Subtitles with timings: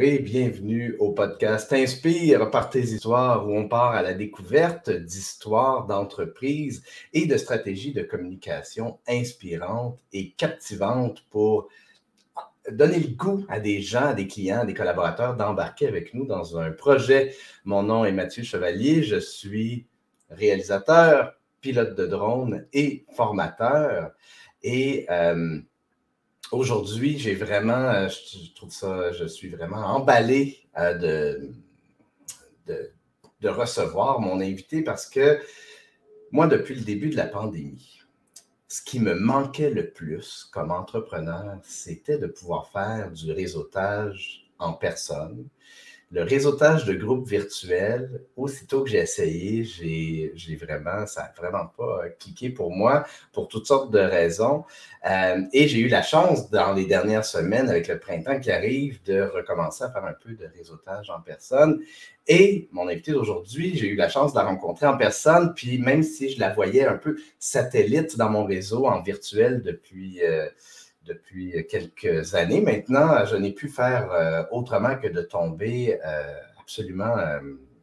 [0.00, 6.82] Bienvenue au podcast Inspire par tes histoires où on part à la découverte d'histoires d'entreprises
[7.12, 11.68] et de stratégies de communication inspirantes et captivantes pour
[12.70, 16.24] donner le goût à des gens, à des clients, à des collaborateurs d'embarquer avec nous
[16.24, 17.34] dans un projet.
[17.66, 19.86] Mon nom est Mathieu Chevalier, je suis
[20.30, 24.12] réalisateur, pilote de drone et formateur.
[24.64, 25.60] Euh,
[26.52, 31.38] aujourd'hui, euh, je, suis vraiment emballé euh,
[32.66, 35.40] de, recevoir mon invité parce que
[36.30, 38.00] moi, depuis le début de la pandémie,
[38.68, 44.74] ce qui me manquait le plus comme entrepreneur, c'était de pouvoir faire du réseautage en
[44.74, 45.48] personne,
[46.12, 52.08] le réseautage de groupes virtuels, aussitôt que j'ai essayé, j'ai vraiment, ça n'a vraiment pas
[52.18, 54.64] cliqué pour moi pour toutes sortes de raisons.
[55.08, 59.00] Euh, et j'ai eu la chance dans les dernières semaines, avec le printemps qui arrive,
[59.04, 61.80] de recommencer à faire un peu de réseautage en personne.
[62.26, 66.02] Et mon invité d'aujourd'hui, j'ai eu la chance de la rencontrer en personne, puis même
[66.02, 70.24] si je la voyais un peu satellite dans mon réseau en virtuel depuis...
[70.24, 70.48] Euh,
[71.04, 72.60] depuis quelques années.
[72.60, 77.40] Maintenant, je n'ai pu faire euh, autrement que de tomber euh, absolument euh,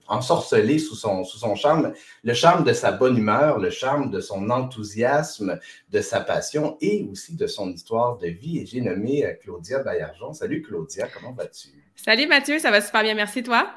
[0.07, 4.19] ensorcelé sous son, sous son charme, le charme de sa bonne humeur, le charme de
[4.21, 5.59] son enthousiasme,
[5.91, 8.59] de sa passion et aussi de son histoire de vie.
[8.59, 10.33] Et j'ai nommé Claudia Baillargeon.
[10.33, 11.69] Salut Claudia, comment vas-tu?
[11.95, 13.69] Salut Mathieu, ça va super bien, merci toi?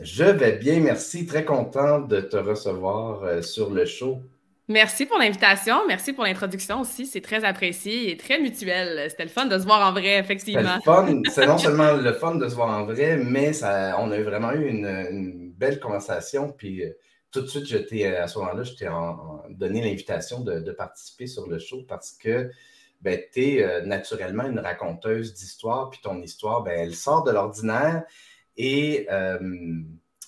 [0.00, 1.24] Je vais bien, merci.
[1.24, 4.20] Très content de te recevoir sur le show.
[4.68, 5.86] Merci pour l'invitation.
[5.86, 7.06] Merci pour l'introduction aussi.
[7.06, 9.08] C'est très apprécié et très mutuel.
[9.08, 10.78] C'était le fun de se voir en vrai, effectivement.
[11.30, 14.52] C'est non seulement le fun de se voir en vrai, mais ça, on a vraiment
[14.52, 16.52] eu une, belle conversation.
[16.52, 16.90] Puis euh,
[17.30, 18.88] tout de suite, euh, à ce moment-là, je t'ai
[19.50, 22.50] donné l'invitation de, participer sur le show parce que
[23.02, 25.90] ben, tu es euh, naturellement une raconteuse d'histoire.
[25.90, 28.02] Puis ton histoire, ben, elle sort de l'ordinaire.
[28.56, 29.06] Et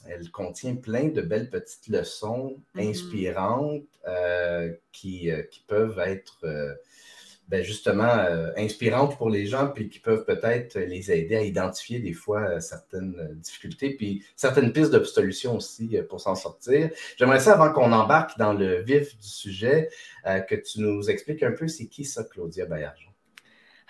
[0.06, 2.90] elle contient plein de belles petites leçons mm-hmm.
[2.90, 6.74] inspirantes euh, qui, euh, qui, peuvent être euh,
[7.48, 8.26] ben justement
[8.58, 13.36] inspirantes pour les gens, puis qui peuvent peut-être les aider à identifier des fois certaines
[13.36, 16.90] difficultés, puis certaines pistes de solutions aussi pour s'en sortir.
[17.16, 19.88] J'aimerais ça, avant qu'on embarque dans le vif du sujet,
[20.26, 23.07] que tu nous expliques un peu c'est qui ça, Claudia Bayargeon.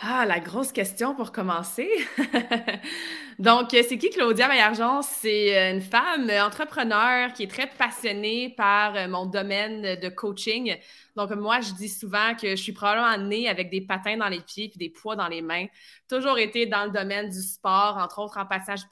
[0.00, 1.90] Ah, la grosse question pour commencer.
[3.40, 5.02] Donc, euh, c'est qui Claudia Maillargeon?
[5.02, 10.76] C'est euh, une femme entrepreneur qui est très passionnée par euh, mon domaine de coaching.
[11.16, 14.40] Donc, moi, je dis souvent que je suis probablement née avec des patins dans les
[14.40, 15.66] pieds puis des poids dans les mains.
[16.08, 18.82] Toujours été dans le domaine du sport, entre autres en passage,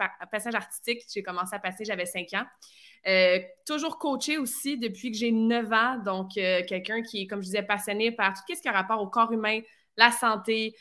[0.54, 1.02] artistique.
[1.14, 2.46] J'ai commencé à passer, j'avais 5 ans.
[3.64, 5.98] toujours coachée aussi depuis que j'ai 9 ans.
[6.04, 9.06] Donc, quelqu'un qui est, comme je disais, passionné par tout ce qui a rapport au
[9.06, 9.60] corps humain,
[9.96, 10.74] la santé,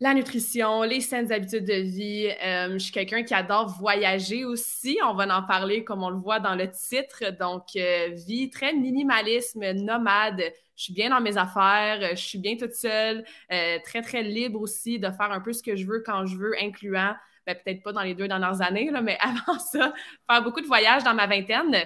[0.00, 2.28] la nutrition, les saines habitudes de vie.
[2.44, 4.98] Euh, je suis quelqu'un qui adore voyager aussi.
[5.04, 7.24] On va en parler comme on le voit dans le titre.
[7.38, 10.42] Donc, euh, vie très minimalisme, nomade.
[10.76, 14.60] Je suis bien dans mes affaires, je suis bien toute seule, euh, très, très libre
[14.60, 17.14] aussi de faire un peu ce que je veux quand je veux, incluant
[17.46, 19.94] ben, peut-être pas dans les deux dernières années, là, mais avant ça,
[20.28, 21.76] faire beaucoup de voyages dans ma vingtaine.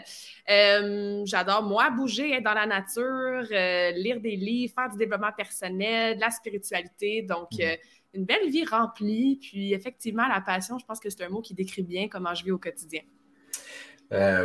[0.48, 5.32] Euh, j'adore, moi, bouger, être dans la nature, euh, lire des livres, faire du développement
[5.36, 7.22] personnel, de la spiritualité.
[7.22, 7.62] Donc, mm.
[7.62, 7.76] euh,
[8.14, 9.38] une belle vie remplie.
[9.40, 12.42] Puis, effectivement, la passion, je pense que c'est un mot qui décrit bien comment je
[12.44, 13.02] vis au quotidien.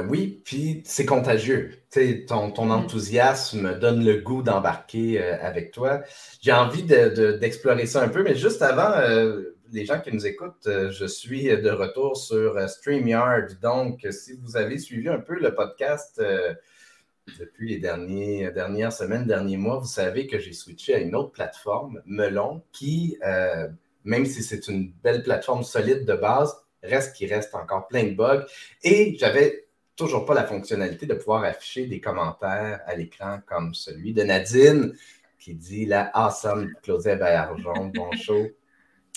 [0.10, 1.72] oui, puis c'est contagieux.
[2.28, 2.72] ton, ton mm.
[2.72, 6.02] enthousiasme donne le goût d'embarquer avec toi.
[6.42, 8.92] J'ai envie d'explorer ça un peu, mais juste avant,
[9.76, 13.60] les gens qui nous écoutent, euh, je suis de retour sur euh, StreamYard.
[13.62, 16.54] Donc, si vous avez suivi un peu le podcast euh,
[17.38, 22.02] depuis les dernières semaines, derniers mois, vous savez que j'ai switché à une autre plateforme,
[22.06, 23.18] Melon, qui,
[24.04, 28.14] même si c'est une belle plateforme solide de base, reste qui reste encore plein de
[28.14, 28.46] bugs.
[28.84, 29.66] Et j'avais
[29.96, 34.94] toujours pas la fonctionnalité de pouvoir afficher des commentaires à l'écran comme celui de Nadine
[35.40, 38.52] qui dit la awesome Claudia Bayarjon, bon show.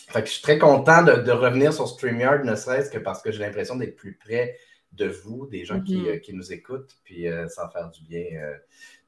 [0.09, 3.31] Fait que je suis très content de, revenir sur StreamYard, ne serait-ce que parce que
[3.31, 4.57] j'ai l'impression d'être plus près
[4.93, 6.31] de vous, des gens qui, mm-hmm.
[6.31, 8.57] euh, nous écoutent, puis euh, ça va faire du bien euh,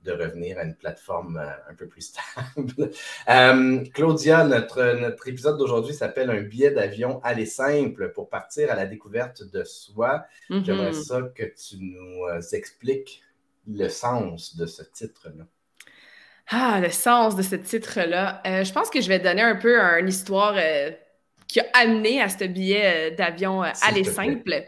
[0.05, 1.38] de revenir à une plateforme
[1.69, 2.91] un peu plus stable.
[3.94, 8.87] Claudia, notre, notre épisode d'aujourd'hui s'appelle Un billet d'avion aller simple pour partir à la
[8.87, 10.25] découverte de soi.
[10.50, 10.64] Mm-hmm.
[10.64, 13.23] J'aimerais ça que tu nous expliques
[13.67, 15.47] le sens de ce titre-là.
[16.50, 18.43] Ah, le sens de ce titre-là.
[18.47, 20.91] Euh, je pense que je vais donner un peu une histoire euh,
[21.47, 24.64] qui a amené à ce billet euh, d'avion aller simple.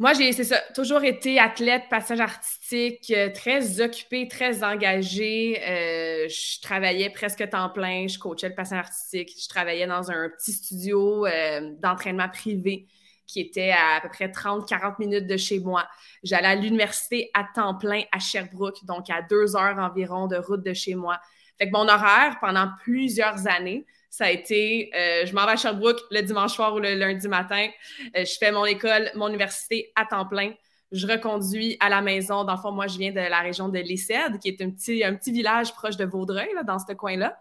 [0.00, 5.60] Moi, j'ai, c'est ça, toujours été athlète, passage artistique, euh, très occupée, très engagée.
[5.62, 10.30] Euh, je travaillais presque temps plein, je coachais le passage artistique, je travaillais dans un
[10.30, 12.86] petit studio euh, d'entraînement privé
[13.30, 15.86] qui était à, à peu près 30-40 minutes de chez moi.
[16.22, 20.64] J'allais à l'université à temps plein à Sherbrooke, donc à deux heures environ de route
[20.64, 21.20] de chez moi.
[21.58, 26.00] Fait mon horaire pendant plusieurs années, ça a été, euh, je m'en vais à Sherbrooke
[26.10, 27.68] le dimanche soir ou le lundi matin.
[28.16, 30.52] Euh, je fais mon école, mon université à temps plein.
[30.90, 32.42] Je reconduis à la maison.
[32.42, 35.04] Dans le fond, moi, je viens de la région de Lissède, qui est un petit,
[35.04, 37.38] un petit village proche de Vaudreuil, dans ce coin-là.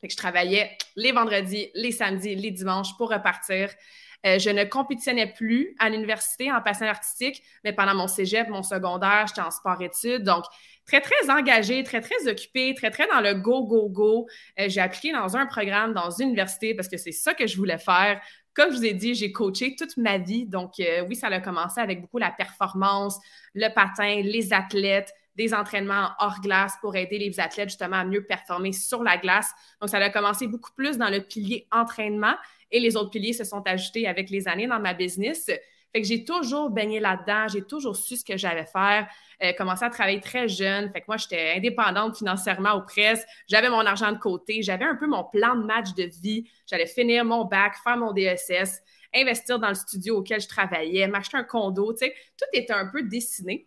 [0.00, 3.68] Fait je travaillais les vendredis, les samedis, les dimanches pour repartir.
[4.26, 8.62] Euh, je ne compétitionnais plus à l'université en passant artistique, mais pendant mon cégep, mon
[8.62, 10.24] secondaire, j'étais en sport-études.
[10.24, 10.44] Donc,
[10.86, 14.26] très, très engagée, très, très occupée, très, très dans le go, go, go.
[14.58, 17.56] Euh, j'ai appliqué dans un programme, dans une université, parce que c'est ça que je
[17.56, 18.20] voulais faire.
[18.54, 20.46] Comme je vous ai dit, j'ai coaché toute ma vie.
[20.46, 23.16] Donc, euh, oui, ça a commencé avec beaucoup la performance,
[23.54, 28.24] le patin, les athlètes, des entraînements hors glace pour aider les athlètes justement à mieux
[28.24, 29.52] performer sur la glace.
[29.80, 32.34] Donc, ça a commencé beaucoup plus dans le pilier entraînement
[32.70, 35.50] et les autres piliers se sont ajoutés avec les années dans ma business.
[35.92, 39.08] Fait que j'ai toujours baigné là-dedans, j'ai toujours su ce que j'allais faire.
[39.42, 40.90] Euh, commencé à travailler très jeune.
[40.92, 43.24] Fait que moi, j'étais indépendante financièrement aux presses.
[43.48, 44.62] J'avais mon argent de côté.
[44.62, 46.50] J'avais un peu mon plan de match de vie.
[46.66, 48.82] J'allais finir mon bac, faire mon DSS,
[49.14, 51.92] investir dans le studio auquel je travaillais, m'acheter un condo.
[51.92, 53.66] Tu sais, tout était un peu dessiné.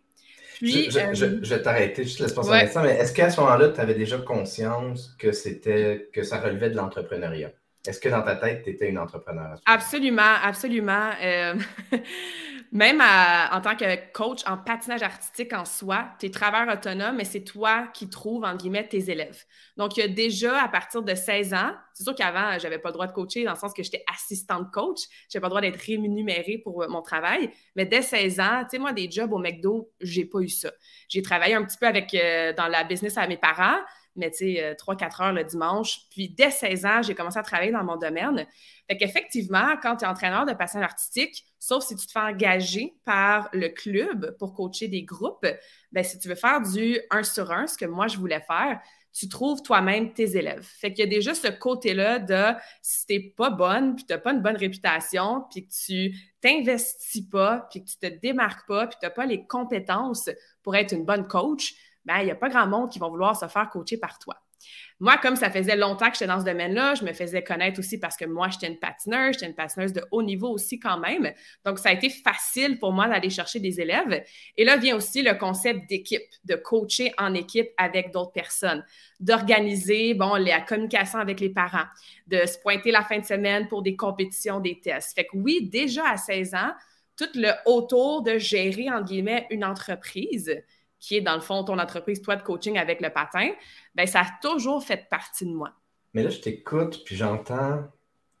[0.56, 2.70] Puis, je, je, euh, je, vais t'arrêter, juste laisse ouais.
[2.82, 6.76] mais est-ce qu'à ce, moment-là, tu avais déjà conscience que c'était que ça relevait de
[6.76, 7.50] l'entrepreneuriat?
[7.86, 9.58] Est-ce que dans ta tête, tu étais une entrepreneur?
[9.66, 11.10] Absolument, absolument.
[11.20, 11.54] Euh,
[12.72, 17.24] même en tant que coach en patinage artistique en soi, tu es travailleur autonome, mais
[17.24, 19.44] c'est toi qui trouves, en guillemets, tes élèves.
[19.76, 23.06] Donc, déjà, à partir de 16 ans, c'est sûr qu'avant, je n'avais pas le droit
[23.06, 25.00] de coacher dans le sens que j'étais assistante coach.
[25.28, 27.50] Je n'avais pas le droit d'être rémunérée pour euh, mon travail.
[27.74, 30.70] Mais dès 16 ans, tu sais, moi, des jobs au McDo, j'ai pas eu ça.
[31.08, 33.80] J'ai travaillé un petit peu avec, euh, dans la business à mes parents
[34.16, 36.00] mais tu sais, 3-4 heures le dimanche.
[36.10, 38.46] Puis dès 16 ans, j'ai commencé à travailler dans mon domaine.
[38.88, 42.94] Fait qu'effectivement, quand tu es entraîneur de passage artistique, sauf si tu te fais engager
[43.04, 45.46] par le club pour coacher des groupes,
[45.92, 48.80] ben si tu veux faire du 1 sur 1, ce que moi je voulais faire,
[49.12, 50.66] tu trouves toi-même tes élèves.
[50.80, 54.32] Fait qu'il y a déjà ce côté-là de si t'es pas bonne, puis t'as pas
[54.32, 58.96] une bonne réputation, puis que tu t'investis pas, puis que tu te démarques pas, puis
[58.98, 60.30] tu n'as pas les compétences
[60.62, 63.36] pour être une bonne coach, ben, il n'y a pas grand monde qui va vouloir
[63.36, 64.36] se faire coacher par toi.
[65.00, 67.98] Moi, comme ça faisait longtemps que j'étais dans ce domaine-là, je me faisais connaître aussi
[67.98, 71.32] parce que moi, j'étais une patineuse, j'étais une patineuse de haut niveau aussi quand même.
[71.64, 74.22] Donc, ça a été facile pour moi d'aller chercher des élèves.
[74.56, 78.84] Et là vient aussi le concept d'équipe, de coacher en équipe avec d'autres personnes,
[79.18, 81.86] d'organiser, bon, la communication avec les parents,
[82.28, 85.14] de se pointer la fin de semaine pour des compétitions, des tests.
[85.14, 86.72] Fait que oui, déjà à 16 ans,
[87.16, 90.62] tout le autour de gérer, en guillemets, une entreprise,
[91.02, 93.50] qui est dans le fond ton entreprise, toi, de coaching avec le patin,
[93.96, 95.72] ben ça a toujours fait partie de moi.
[96.14, 97.82] Mais là, je t'écoute, puis j'entends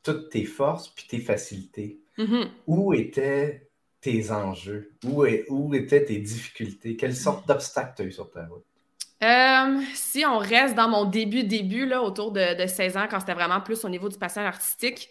[0.04, 1.98] toutes tes forces, puis tes facilités.
[2.18, 2.48] Mm-hmm.
[2.68, 3.68] Où étaient
[4.00, 4.92] tes enjeux?
[5.04, 6.96] Où, où étaient tes difficultés?
[6.96, 8.64] Quelles sortes d'obstacles tu as eu sur ta route?
[9.24, 13.18] Euh, si on reste dans mon début, début, là, autour de, de 16 ans, quand
[13.18, 15.08] c'était vraiment plus au niveau du passage artistique,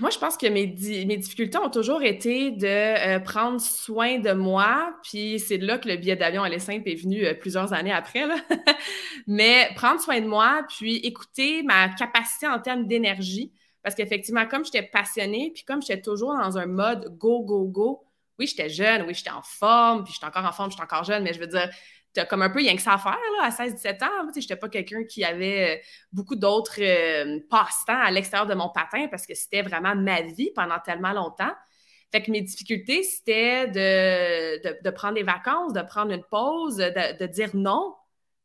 [0.00, 4.94] moi, je pense que mes, difficultés ont toujours été de euh, prendre soin de moi,
[5.02, 8.24] puis c'est là que le billet d'avion à simple est venu euh, plusieurs années après.
[9.26, 13.52] Mais prendre soin de moi, puis écouter ma capacité en termes d'énergie,
[13.82, 18.04] parce qu'effectivement, comme j'étais passionnée, puis comme j'étais toujours dans un mode go, go, go,
[18.38, 21.22] oui, j'étais jeune, oui, j'étais en forme, puis j'étais encore en forme, j'étais encore jeune,
[21.22, 21.68] mais je veux dire,
[22.28, 24.30] comme un peu rien que ça à faire là, à 16-17 ans.
[24.34, 28.68] Je n'étais pas quelqu'un qui avait euh, beaucoup d'autres euh, passe-temps à l'extérieur de mon
[28.68, 31.52] patin parce que c'était vraiment ma vie pendant tellement longtemps.
[32.12, 37.50] Fait que mes difficultés, c'était de, prendre des vacances, de prendre une pause, de, dire
[37.54, 37.94] non.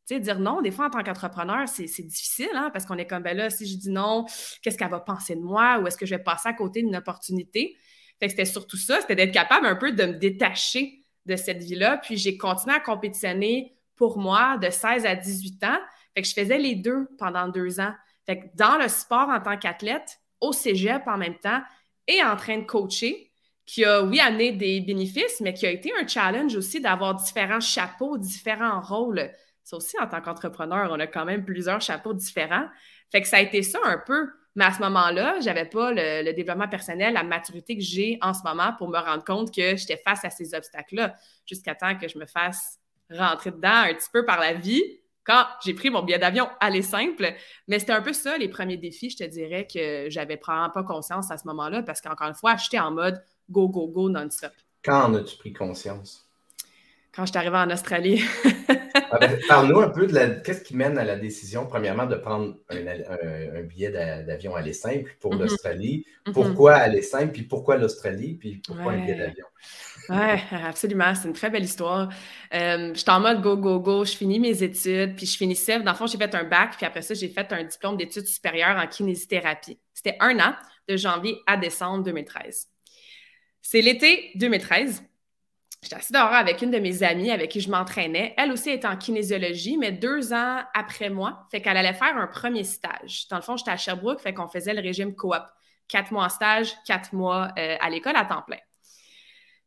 [0.08, 3.36] Dire non, des fois, en tant qu'entrepreneur, c'est difficile, hein, parce qu'on est comme, ben
[3.36, 4.24] là, si je dis non,
[4.62, 6.96] qu'est-ce qu'elle va penser de moi ou est-ce que je vais passer à côté d'une
[6.96, 7.76] opportunité?
[8.18, 11.62] Fait que c'était surtout ça, c'était d'être capable un peu de me détacher de cette
[11.62, 11.98] vie-là.
[11.98, 15.78] Puis j'ai continué à compétitionner pour moi de 16 à 18 ans.
[16.14, 17.94] Fait que je faisais les deux pendant deux ans.
[18.54, 21.60] Dans le sport en tant qu'athlète, au cégep en même temps
[22.06, 23.30] et en train de coacher,
[23.66, 27.60] qui a, oui, amené des bénéfices, mais qui a été un challenge aussi d'avoir différents
[27.60, 29.30] chapeaux, différents rôles.
[29.62, 32.66] Ça aussi, en tant qu'entrepreneur, on a quand même plusieurs chapeaux différents.
[33.12, 35.92] Fait que ça a été ça un peu mais à ce moment-là, je n'avais pas
[35.92, 39.76] le, développement personnel, la maturité que j'ai en ce moment pour me rendre compte que
[39.76, 41.14] j'étais face à ces obstacles-là,
[41.46, 44.82] jusqu'à temps que je me fasse rentrer dedans un petit peu par la vie
[45.22, 47.32] quand j'ai pris mon billet d'avion aller simple.
[47.68, 50.82] Mais c'était un peu ça, les premiers défis, je te dirais que j'avais probablement pas
[50.82, 54.50] conscience à ce moment-là parce qu'encore une fois, j'étais en mode go, go, go non-stop.
[54.84, 56.26] Quand en as-tu pris conscience?
[57.14, 58.24] Quand je suis arrivée en Australie.
[58.94, 60.28] Ah, ben, parle-nous un peu de la...
[60.28, 65.34] qu'est-ce qui mène à la décision, premièrement, de prendre un, billet d'avion aller simple pour
[65.34, 65.38] mm-hmm.
[65.38, 66.06] l'Australie.
[66.26, 66.32] Mm-hmm.
[66.32, 69.46] Pourquoi aller simple, puis pourquoi l'Australie, puis pourquoi un billet d'avion?
[70.08, 70.16] Oui,
[70.64, 71.14] absolument.
[71.14, 72.08] C'est une très belle histoire.
[72.54, 74.04] Euh, j'étais en mode go, go, go.
[74.04, 75.80] Je finis mes études, puis je finissais.
[75.80, 78.26] Dans le fond, j'ai fait un bac, puis après ça, j'ai fait un diplôme d'études
[78.26, 79.78] supérieures en kinésithérapie.
[79.92, 80.54] C'était un an,
[80.88, 82.68] de janvier à décembre 2013.
[83.60, 85.02] C'est l'été 2013.
[85.82, 88.34] J'étais assise dehors avec une de mes amies avec qui je m'entraînais.
[88.36, 91.46] Elle aussi était en kinésiologie, mais deux ans après moi.
[91.50, 93.28] Fait qu'elle allait faire un premier stage.
[93.28, 95.42] Dans le fond, j'étais à Sherbrooke, fait qu'on faisait le régime coop.
[95.86, 98.58] Quatre mois en stage, quatre mois euh, à l'école à temps plein.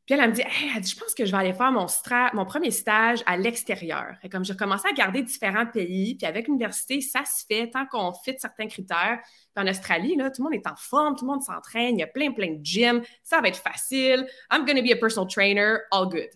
[0.06, 0.44] Puis elle, me dit,
[0.80, 1.86] dit, je pense que je vais aller faire mon,
[2.34, 4.16] mon premier stage à l'extérieur.
[4.32, 8.12] Comme j'ai commencé à garder différents pays, puis avec l'université, ça se fait tant qu'on
[8.14, 9.20] fit certains critères.
[9.56, 12.00] Puis en Australie, là, tout le monde est en forme, tout le monde s'entraîne, il
[12.00, 14.28] y a plein, plein de gyms, ça va être facile.
[14.52, 16.30] I'm to be a personal trainer, all good.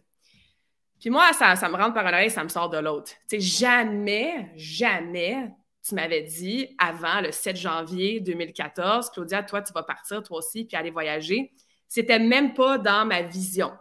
[0.99, 3.11] Puis moi, ça, ça me rentre par un oreille, ça me sort de l'autre.
[3.29, 5.51] Tu sais, jamais, jamais
[5.87, 10.65] tu m'avais dit avant le 7 janvier 2014, Claudia, toi, tu vas partir, toi aussi,
[10.65, 11.53] puis aller voyager.
[11.87, 13.71] C'était même pas dans ma vision.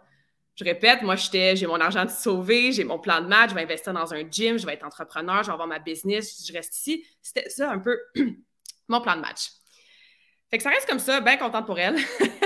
[0.55, 3.63] Je répète, moi, j'ai mon argent de sauver, j'ai mon plan de match, je vais
[3.63, 6.77] investir dans un gym, je vais être entrepreneur, je vais avoir ma business, je reste
[6.77, 7.05] ici.
[7.21, 7.97] C'était ça un peu
[8.87, 9.49] mon plan de match.
[10.49, 11.97] Fait que ça reste comme ça, bien contente pour elle.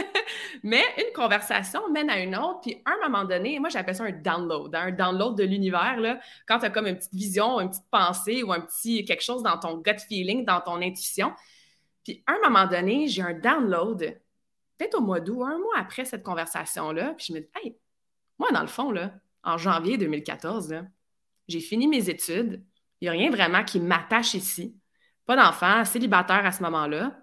[0.63, 4.03] Mais une conversation mène à une autre, puis à un moment donné, moi j'appelle ça
[4.03, 7.59] un download, hein, un download de l'univers, là, quand tu as comme une petite vision,
[7.59, 11.31] une petite pensée ou un petit quelque chose dans ton gut feeling, dans ton intuition.
[12.03, 14.19] Puis à un moment donné, j'ai un download
[14.79, 17.77] peut-être au mois d'août, un mois après cette conversation-là, puis je me dis, hey,
[18.39, 18.93] moi, dans le fond,
[19.43, 20.73] en janvier 2014,
[21.47, 22.63] j'ai fini mes études.
[23.01, 24.75] Il n'y a rien vraiment qui m'attache ici.
[25.25, 27.19] Pas d'enfant, célibataire à ce moment-là.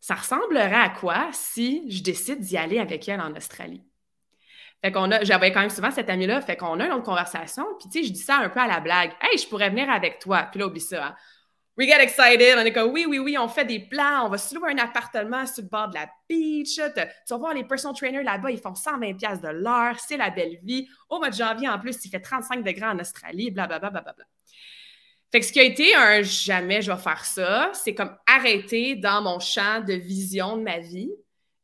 [0.00, 3.82] Ça ressemblerait à quoi si je décide d'y aller avec elle en Australie?
[4.84, 7.64] Fait qu'on a, j'avais quand même souvent cette amie-là, fait qu'on a une autre conversation,
[7.78, 9.12] puis tu sais, je dis ça un peu à la blague.
[9.20, 10.42] Hey, je pourrais venir avec toi.
[10.50, 11.06] Puis là, oublie ça.
[11.06, 11.16] Hein
[11.76, 12.56] we get excited.
[12.58, 14.26] On est comme, oui, oui, oui, on fait des plans.
[14.26, 16.74] On va se louer un appartement sur le bord de la beach.
[16.76, 19.98] Tu, vas voir les personal trainers là-bas, ils font 120 pièces de l'heure.
[19.98, 20.88] C'est la belle vie.
[21.08, 23.90] Au mois de janvier, en plus, il fait 35 degrés en Australie, blablabla.
[23.90, 24.24] Bla, bla, bla,
[25.30, 28.96] Fait que ce qui a été un jamais je vais faire ça, c'est comme arrêter
[28.96, 31.10] dans mon champ de vision de ma vie.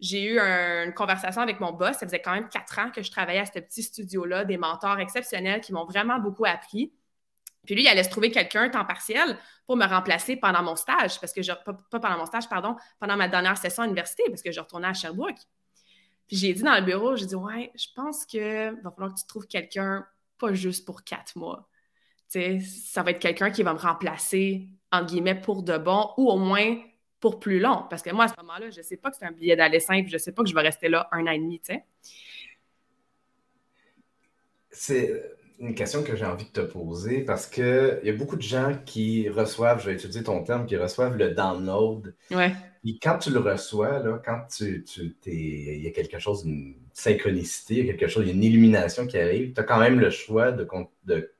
[0.01, 1.97] J'ai eu une conversation avec mon boss.
[1.97, 5.01] Ça faisait quand même quatre ans que je travaillais à ce petit studio-là, des mentors
[5.01, 6.93] exceptionnels qui m'ont vraiment beaucoup appris.
[7.69, 11.21] Puis lui, il allait se trouver quelqu'un temps partiel pour me remplacer pendant mon stage,
[11.21, 14.41] parce que je, pas, pendant mon stage, pardon, pendant ma dernière session à l'université, parce
[14.41, 15.37] que je retournais à Sherbrooke.
[16.27, 19.21] Puis j'ai dit dans le bureau, j'ai dit, ouais, je pense que va falloir que
[19.21, 20.07] tu trouves quelqu'un,
[20.39, 21.69] pas juste pour quatre mois.
[22.29, 26.31] Sais, ça va être quelqu'un qui va me remplacer, en guillemets, pour de bon, ou
[26.31, 26.75] au moins
[27.21, 27.85] pour plus long.
[27.91, 29.81] Parce que moi, à ce moment-là, je ne sais pas que c'est un billet d'aller
[29.81, 31.85] simple, je ne sais pas que je vais rester là un an et demi, sais.
[34.71, 38.43] C'est une question que j'ai envie de te poser parce qu'il y a beaucoup de
[38.43, 42.15] gens qui reçoivent, je vais utiliser ton terme, qui reçoivent le download.
[42.31, 42.53] Ouais.
[42.85, 46.77] Et quand tu le reçois, là, quand tu, tu il y a quelque chose, une
[46.93, 49.65] synchronicité, il y a quelque chose, il y a une illumination qui arrive, tu as
[49.65, 50.67] quand même le choix de,
[51.05, 51.33] de,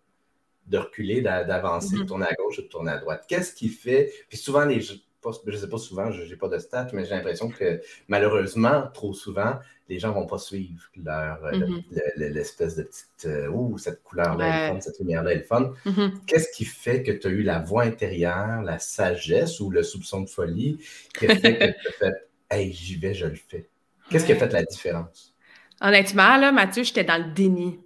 [0.67, 2.07] de reculer, d'avancer, de mm-hmm.
[2.07, 3.25] tourner à gauche, de tourner à droite.
[3.29, 4.81] Qu'est-ce qui fait, puis souvent les,
[5.25, 8.85] je ne sais pas souvent, je n'ai pas de stats, mais j'ai l'impression que malheureusement,
[8.93, 9.59] trop souvent,
[9.89, 12.15] les gens ne vont pas suivre leur, euh, mm-hmm.
[12.17, 13.27] l'espèce de petite.
[13.27, 15.73] Euh, ouh, cette couleur-là est fun, cette lumière-là est fun.
[15.87, 16.11] Mm-hmm.
[16.27, 20.23] Qu'est-ce qui fait que tu as eu la voix intérieure, la sagesse ou le soupçon
[20.23, 20.79] de folie
[21.19, 22.15] qui a fait que tu as fait
[22.51, 23.69] Hey, j'y vais, je le fais?
[24.11, 25.35] Qu'est-ce qui a fait la différence?
[25.81, 27.79] Honnêtement, là, Mathieu, j'étais dans le déni.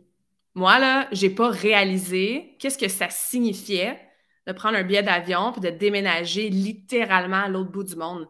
[0.55, 3.99] Moi, là, j'ai pas réalisé qu'est-ce que ça signifiait
[4.47, 8.29] de prendre un billet d'avion puis de déménager littéralement à l'autre bout du monde.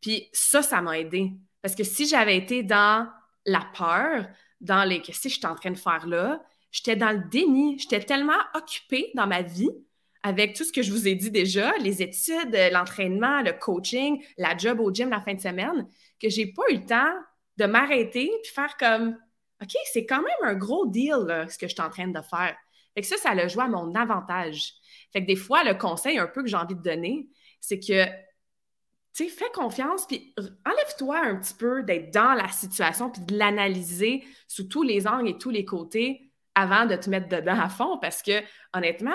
[0.00, 1.32] Puis ça, ça m'a aidé.
[1.62, 3.08] Parce que si j'avais été dans
[3.46, 4.26] la peur,
[4.60, 7.78] dans les qu'est-ce que je suis en train de faire là, j'étais dans le déni.
[7.78, 9.70] J'étais tellement occupée dans ma vie
[10.22, 14.56] avec tout ce que je vous ai dit déjà, les études, l'entraînement, le coaching, la
[14.56, 15.86] job au gym la fin de semaine,
[16.20, 17.12] que j'ai pas eu le temps
[17.58, 19.16] de m'arrêter puis faire comme
[19.62, 22.56] OK, c'est quand même un gros deal ce que je suis en train de faire.
[22.94, 24.72] Fait que ça, ça a joué à mon avantage.
[25.14, 27.28] Fait que des fois, le conseil un peu que j'ai envie de donner,
[27.60, 28.04] c'est que,
[29.14, 30.34] tu sais, fais confiance, puis
[30.66, 35.28] enlève-toi un petit peu d'être dans la situation, puis de l'analyser sous tous les angles
[35.28, 38.42] et tous les côtés avant de te mettre dedans à fond, parce que,
[38.72, 39.12] honnêtement,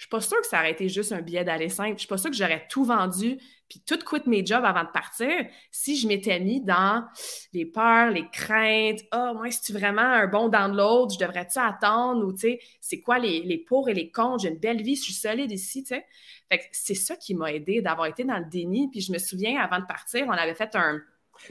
[0.00, 1.96] je suis pas sûre que ça aurait été juste un billet d'aller simple.
[1.96, 3.38] Je suis pas sûre que j'aurais tout vendu
[3.68, 5.28] puis tout quitté mes jobs avant de partir
[5.70, 7.04] si je m'étais mis dans
[7.52, 9.00] les peurs, les craintes.
[9.10, 11.12] Ah, oh, moi, c'est vraiment un bon download?
[11.12, 12.24] Je devrais-tu attendre?
[12.24, 14.44] Ou, tu sais, c'est quoi les, les, pour et les contre?
[14.44, 16.06] J'ai une belle vie, je suis solide ici, tu sais.
[16.48, 18.88] Fait que c'est ça qui m'a aidé d'avoir été dans le déni.
[18.90, 20.98] Puis je me souviens, avant de partir, on avait fait un,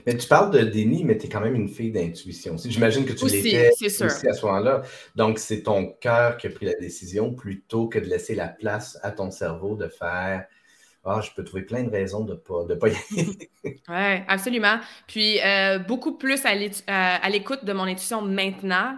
[0.05, 2.55] Mais tu parles de déni, mais tu es quand même une fille d'intuition.
[2.57, 4.83] J'imagine que tu l'étais aussi à ce moment-là.
[5.15, 8.97] Donc, c'est ton cœur qui a pris la décision plutôt que de laisser la place
[9.03, 10.45] à ton cerveau de faire
[11.05, 13.49] ah, je peux trouver plein de raisons de ne pas, de pas y aller.
[13.63, 14.79] oui, absolument.
[15.07, 18.97] Puis, euh, beaucoup plus à l'écoute de mon intuition maintenant,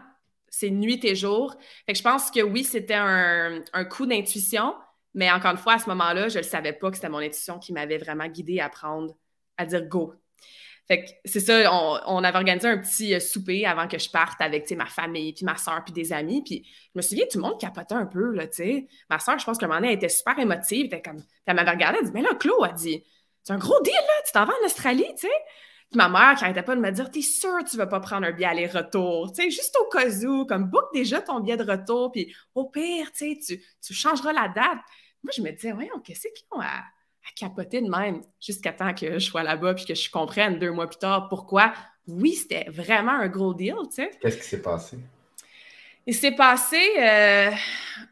[0.50, 1.56] c'est nuit et jour.
[1.86, 4.74] Fait que je pense que oui, c'était un, un coup d'intuition,
[5.14, 7.60] mais encore une fois, à ce moment-là, je ne savais pas que c'était mon intuition
[7.60, 9.16] qui m'avait vraiment guidée à prendre,
[9.58, 10.14] à dire go,
[10.92, 11.74] fait que c'est ça,
[12.06, 15.46] on, avait organisé un petit euh, souper avant que je parte avec ma famille, puis
[15.46, 16.44] ma soeur, puis des amis.
[16.44, 18.88] Puis je me souviens, tout le monde capotait un peu, là, tu sais.
[19.10, 20.90] Ma soeur, je pense qu'à un moment donné, elle était super émotive.
[20.92, 23.06] Elle, comme, elle m'avait regardé, elle dit Mais là, Claude, a dit
[23.42, 25.34] C'est un gros deal, là, tu t'en vas en Australie, tu sais.
[25.90, 28.02] Puis ma mère, qui n'arrêtait pas de me dire T'es sûr que tu vas pas
[28.02, 31.56] prendre un billet aller-retour, tu sais, juste au cas où, comme book déjà ton billet
[31.56, 34.80] de retour, puis au pire, tu, tu changeras la date.
[35.24, 36.84] Moi, je me disais Voyons, qu'est-ce qu'ils ont à
[37.32, 40.72] à capoter de même jusqu'à temps que je sois là-bas puis que je comprenne deux
[40.72, 41.74] mois plus tard pourquoi.
[42.08, 44.12] Oui, c'était vraiment un gros deal, tu sais.
[44.22, 44.98] Qu'est-ce qui s'est passé?
[46.08, 47.52] Il s'est passé euh,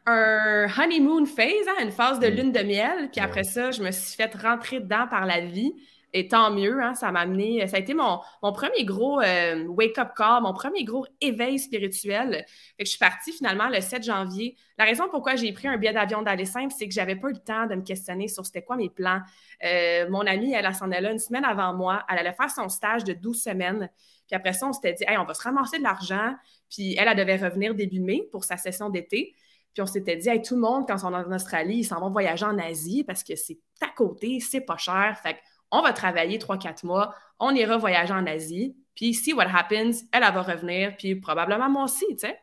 [0.06, 2.34] un honeymoon phase, hein, une phase de mm.
[2.34, 3.10] lune de miel.
[3.10, 5.74] Puis après ça, je me suis fait rentrer dedans par la vie.
[6.12, 8.20] Et tant mieux, hein, ça m'a amené, ça a été mon,
[8.52, 12.44] premier gros euh, wake-up call, mon premier gros éveil spirituel.
[12.78, 14.56] je suis partie finalement le 7 janvier.
[14.76, 17.34] La raison pourquoi j'ai pris un billet d'avion d'aller simple, c'est que j'avais pas eu
[17.34, 19.20] le temps de me questionner sur c'était quoi mes plans.
[19.64, 22.04] Euh, mon amie, elle, s'en allait une semaine avant moi.
[22.08, 23.88] Elle allait faire son stage de 12 semaines.
[24.26, 26.34] Puis après ça, on s'était dit, hey, on va se ramasser de l'argent.
[26.68, 29.34] Puis elle, elle devait revenir début mai pour sa session d'été.
[29.74, 32.00] Puis on s'était dit, hey, tout le monde, quand ils sont en Australie, ils s'en
[32.00, 35.16] vont voyager en Asie parce que c'est à côté, c'est pas cher.
[35.22, 35.36] Fait
[35.70, 40.22] on va travailler 3-4 mois, on ira voyager en Asie, puis si what happens, elle,
[40.22, 42.38] va revenir, puis probablement moi aussi, tu sais.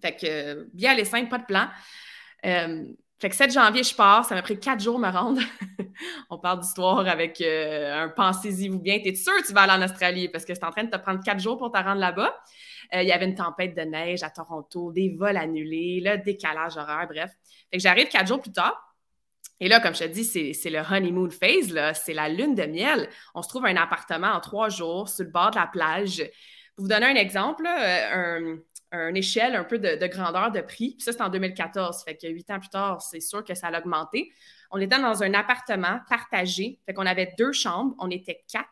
[0.00, 1.68] Fait que, bien les simple, pas de plan.
[2.44, 2.84] Euh,
[3.18, 4.24] fait que 7 janvier, je pars.
[4.24, 5.40] Ça m'a pris 4 jours me rendre.
[6.30, 8.98] On parle d'histoire avec euh, un pensez-y vous bien.
[9.00, 10.28] T'es sûr que tu vas aller en Australie?
[10.28, 12.34] Parce que c'est en train de te prendre 4 jours pour te rendre là-bas.
[12.94, 16.76] Euh, il y avait une tempête de neige à Toronto, des vols annulés, le décalage
[16.76, 17.30] horaire, bref.
[17.70, 18.93] Fait que j'arrive 4 jours plus tard.
[19.60, 23.08] Et là, comme je te dis, c'est le honeymoon phase, c'est la lune de miel.
[23.34, 26.22] On se trouve un appartement en trois jours sur le bord de la plage.
[26.74, 28.56] Pour vous donner un exemple, euh,
[28.92, 30.94] une échelle un peu de, grandeur de prix.
[30.94, 32.04] Puis ça, c'est en 2014.
[32.04, 34.32] Fait que huit ans plus tard, c'est sûr que ça a augmenté.
[34.70, 36.80] On était dans un appartement partagé.
[36.86, 37.94] Fait qu'on avait deux chambres.
[37.98, 38.66] On était quatre.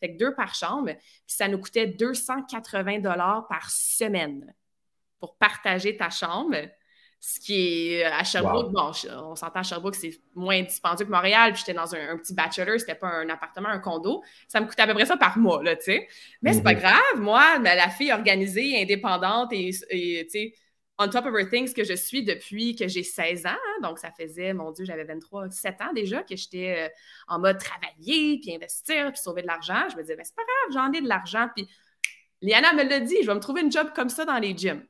[0.00, 0.90] Fait que deux par chambre.
[0.92, 4.54] Puis ça nous coûtait 280 dollars par semaine
[5.18, 6.56] pour partager ta chambre.
[7.18, 8.92] Ce qui est à Sherbrooke, bon,
[9.24, 11.52] on s'entend à Sherbrooke, c'est moins dispendieux que Montréal.
[11.52, 14.22] Puis j'étais dans un, petit bachelor, c'était pas un appartement, un condo.
[14.48, 16.08] Ça me coûtait à peu près ça par mois, là, tu sais.
[16.42, 16.80] Mais c'est pas mhm.
[16.80, 20.54] grave, moi, la fille organisée, indépendante et, tu sais,
[20.98, 23.50] on top of her things que je suis depuis que j'ai 16 ans.
[23.50, 23.82] Hein.
[23.82, 26.88] donc, ça faisait, mon Dieu, j'avais 23, 7 ans déjà que j'étais euh,
[27.28, 29.88] en mode travailler, puis investir, puis sauver de l'argent.
[29.90, 31.48] Je me disais, mais c'est pas grave, j'en ai de l'argent.
[31.54, 31.68] Puis
[32.40, 34.86] Liana me l'a dit, je vais me trouver une job comme ça dans les gyms.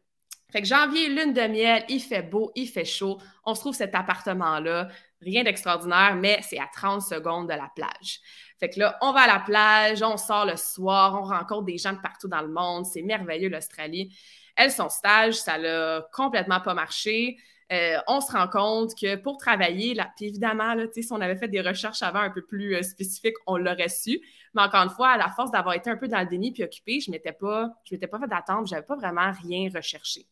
[0.56, 3.18] Fait que janvier, lune de miel, il fait beau, il fait chaud.
[3.44, 4.88] On se trouve cet appartement-là.
[5.20, 8.20] Rien d'extraordinaire, mais c'est à 30 secondes de la plage.
[8.58, 11.76] Fait que là, on va à la plage, on sort le soir, on rencontre des
[11.76, 12.86] gens de partout dans le monde.
[12.86, 14.16] C'est merveilleux, l'Australie.
[14.56, 17.36] Elle, son stage, ça l'a complètement pas marché.
[17.70, 21.60] Euh, on se rend compte que pour travailler, puis évidemment, si on avait fait des
[21.60, 24.22] recherches avant un peu plus euh, spécifiques, on l'aurait su.
[24.54, 26.64] Mais encore une fois, à la force d'avoir été un peu dans le déni puis
[26.64, 29.68] occupé, je ne m'étais pas, je m'étais pas fait d'attendre, je n'avais pas vraiment rien
[29.74, 30.26] recherché.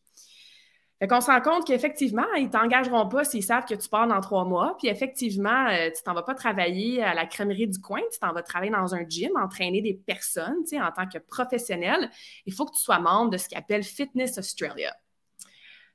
[0.99, 4.21] Fait qu'on se rend compte qu'effectivement, ils t'engageront pas s'ils savent que tu pars dans
[4.21, 4.77] trois mois.
[4.79, 8.31] Puis effectivement, euh, tu t'en vas pas travailler à la crèmerie du coin, tu t'en
[8.31, 12.09] vas travailler dans un gym, entraîner des personnes, tu sais, en tant que professionnel.
[12.45, 14.95] Il faut que tu sois membre de ce qu'ils appellent Fitness Australia.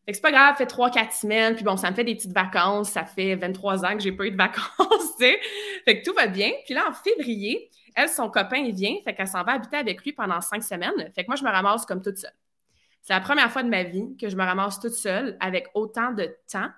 [0.05, 2.15] Fait que c'est pas grave, fait trois, quatre semaines, puis bon, ça me fait des
[2.15, 2.91] petites vacances.
[2.91, 4.67] Ça fait 23 ans que j'ai pas eu de vacances,
[5.19, 5.41] tu sais.
[5.87, 6.51] Fait que tout va bien.
[6.67, 10.03] Puis là, en février, elle, son copain, il vient, fait qu'elle s'en va habiter avec
[10.05, 11.11] lui pendant cinq semaines.
[11.15, 12.33] Fait que moi, je me ramasse comme toute seule.
[13.03, 16.13] C'est la première fois de ma vie que je me ramasse toute seule avec autant
[16.13, 16.71] de temps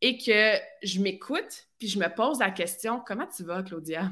[0.00, 4.10] et que je m'écoute puis je me pose la question Comment tu vas, Claudia?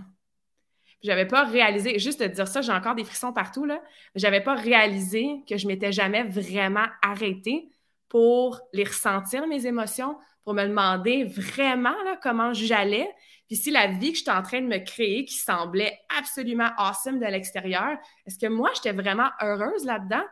[1.02, 3.82] Je n'avais pas réalisé, juste de dire ça, j'ai encore des frissons partout, là,
[4.14, 7.68] j'avais pas réalisé que je m'étais jamais vraiment arrêtée
[8.08, 13.08] pour les ressentir, mes émotions, pour me demander vraiment comment j'allais.
[13.48, 17.18] Puis si la vie que j'étais en train de me créer, qui semblait absolument awesome
[17.18, 20.22] de l'extérieur, est-ce que moi, j'étais vraiment heureuse là-dedans?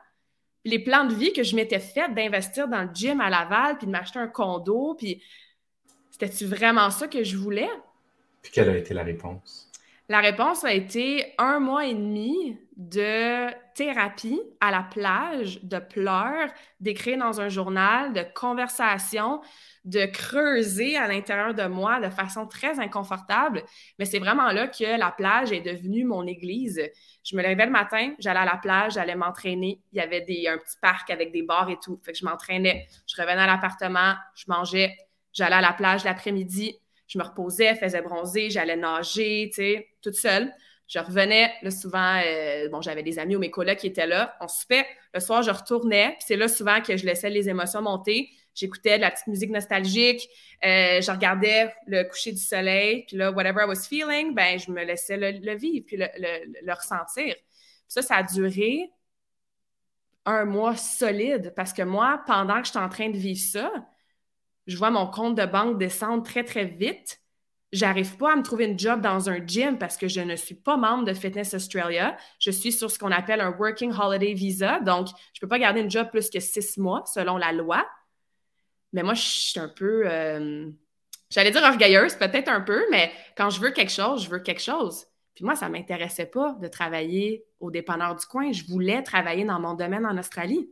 [0.64, 3.86] Les plans de vie que je m'étais fait d'investir dans le gym à Laval, puis
[3.86, 5.22] de m'acheter un condo, puis
[6.10, 7.70] c'était-tu vraiment ça que je voulais?
[8.42, 9.69] Puis quelle a été la réponse?
[10.10, 13.46] La réponse a été un mois et demi de
[13.76, 19.40] thérapie à la plage, de pleurs, d'écrire dans un journal, de conversation,
[19.84, 23.62] de creuser à l'intérieur de moi de façon très inconfortable.
[24.00, 26.82] Mais c'est vraiment là que la plage est devenue mon église.
[27.22, 29.80] Je me levais le matin, j'allais à la plage, j'allais m'entraîner.
[29.92, 32.00] Il y avait un petit parc avec des bars et tout.
[32.04, 32.88] Fait je m'entraînais.
[33.06, 34.92] Je revenais à l'appartement, je mangeais,
[35.32, 40.14] j'allais à la plage l'après-midi, je me reposais, faisais bronzer, j'allais nager, tu sais, toute
[40.14, 40.54] seule.
[40.86, 44.36] Je revenais, là, souvent, euh, bon, j'avais des amis ou mes collègues qui étaient là.
[44.40, 44.86] On soupait.
[45.12, 46.10] Le soir, je retournais.
[46.18, 48.30] Puis c'est là, souvent, que je laissais les émotions monter.
[48.54, 50.28] J'écoutais de la petite musique nostalgique.
[50.64, 53.04] Euh, je regardais le coucher du soleil.
[53.06, 56.72] Puis là, whatever I was feeling, ben, je me laissais le, vivre puis le, le,
[56.72, 57.34] ressentir.
[57.88, 58.88] ça, ça a duré
[60.26, 63.72] un mois solide parce que moi, pendant que j'étais en train de vivre ça,
[64.70, 67.20] je vois mon compte de banque descendre très, très vite.
[67.72, 70.54] J'arrive pas à me trouver une job dans un gym parce que je ne suis
[70.54, 72.16] pas membre de Fitness Australia.
[72.38, 74.78] Je suis sur ce qu'on appelle un Working Holiday Visa.
[74.80, 77.84] Donc, je peux pas garder une job plus que six mois selon la loi.
[78.92, 80.70] Mais moi, je suis un peu, euh,
[81.30, 84.62] j'allais dire orgueilleuse, peut-être un peu, mais quand je veux quelque chose, je veux quelque
[84.62, 85.06] chose.
[85.34, 88.52] Puis moi, ça ne m'intéressait pas de travailler au dépanneur du coin.
[88.52, 90.70] Je voulais travailler dans mon domaine en Australie.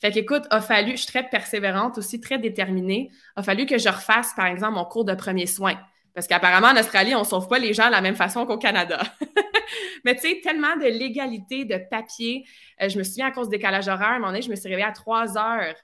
[0.00, 3.88] Fait qu'écoute, a fallu, je suis très persévérante aussi, très déterminée, a fallu que je
[3.88, 5.78] refasse, par exemple, mon cours de premiers soins.
[6.14, 8.58] Parce qu'apparemment, en Australie, on ne sauve pas les gens de la même façon qu'au
[8.58, 9.00] Canada.
[10.04, 12.44] Mais tu sais, tellement de légalité, de papier.
[12.82, 14.56] Euh, je me souviens, à cause du décalage horaire, à un moment donné, je me
[14.56, 15.74] suis réveillée à 3 heures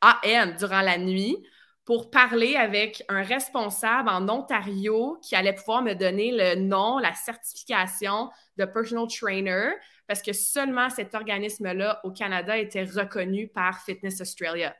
[0.00, 1.36] AM durant la nuit
[1.84, 7.12] pour parler avec un responsable en Ontario qui allait pouvoir me donner le nom, la
[7.12, 9.70] certification de personal trainer
[10.06, 14.74] parce que seulement cet organisme-là au Canada était reconnu par Fitness Australia.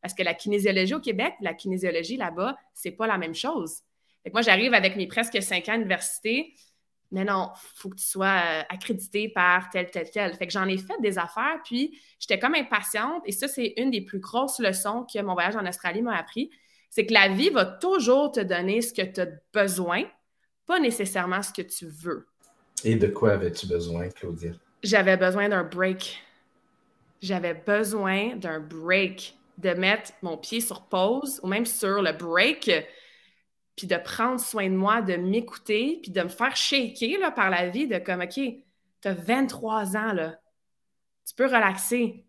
[0.00, 3.80] Parce que la kinésiologie au Québec, la kinésiologie là-bas, c'est pas la même chose.
[4.32, 6.54] moi, j'arrive avec mes presque cinq ans d'université,
[7.10, 10.34] mais non, faut que tu sois euh, accrédité par tel, tel, tel.
[10.34, 13.90] Fait que j'en ai fait des affaires, puis j'étais comme impatiente, et ça, c'est une
[13.90, 16.50] des plus grosses leçons que mon voyage en Australie m'a appris,
[16.88, 20.04] c'est que la vie va toujours te donner ce que tu as besoin,
[20.66, 22.26] pas nécessairement ce que tu veux.
[22.84, 24.52] Et de quoi avais-tu besoin, Claudia?
[24.82, 26.22] J'avais besoin d'un break.
[27.22, 32.70] J'avais besoin d'un break, de mettre mon pied sur pause ou même sur le break,
[33.76, 37.68] puis de prendre soin de moi, de m'écouter, puis de me faire shaker par la
[37.68, 40.38] vie, de comme, OK, tu as 23 ans, là.
[41.26, 42.24] Tu peux relaxer.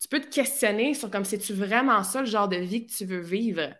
[0.00, 3.04] Tu peux te questionner sur comme c'est-tu vraiment ça le genre de vie que tu
[3.04, 3.74] veux vivre?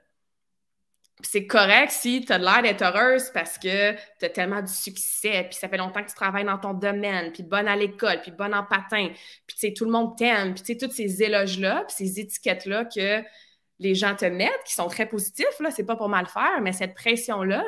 [1.22, 5.44] C'est correct si tu as l'air d'être heureuse parce que tu as tellement de succès,
[5.44, 8.33] puis ça fait longtemps que tu travailles dans ton domaine, puis bonne à l'école, puis
[8.33, 9.11] bonne en patin,
[9.46, 13.22] puis tout le monde t'aime, puis tu ces éloges-là, puis ces étiquettes-là que
[13.79, 16.72] les gens te mettent, qui sont très positifs, là, c'est pas pour mal faire, mais
[16.72, 17.64] cette pression-là,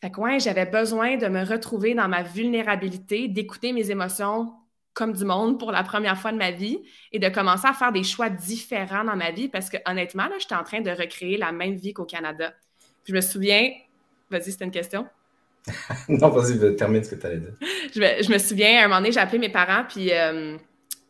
[0.00, 4.54] fait que j'avais besoin de me retrouver dans ma vulnérabilité, d'écouter mes émotions,
[4.98, 6.82] comme du monde pour la première fois de ma vie
[7.12, 10.34] et de commencer à faire des choix différents dans ma vie parce que honnêtement, là,
[10.40, 12.52] j'étais en train de recréer la même vie qu'au Canada.
[13.06, 13.70] je me souviens,
[14.28, 15.06] vas-y, c'était une question.
[16.08, 17.54] non, vas-y, termine ce que tu allais dire.
[17.94, 20.56] Je me, souviens, à un moment donné, j'ai appelé mes parents, puis euh,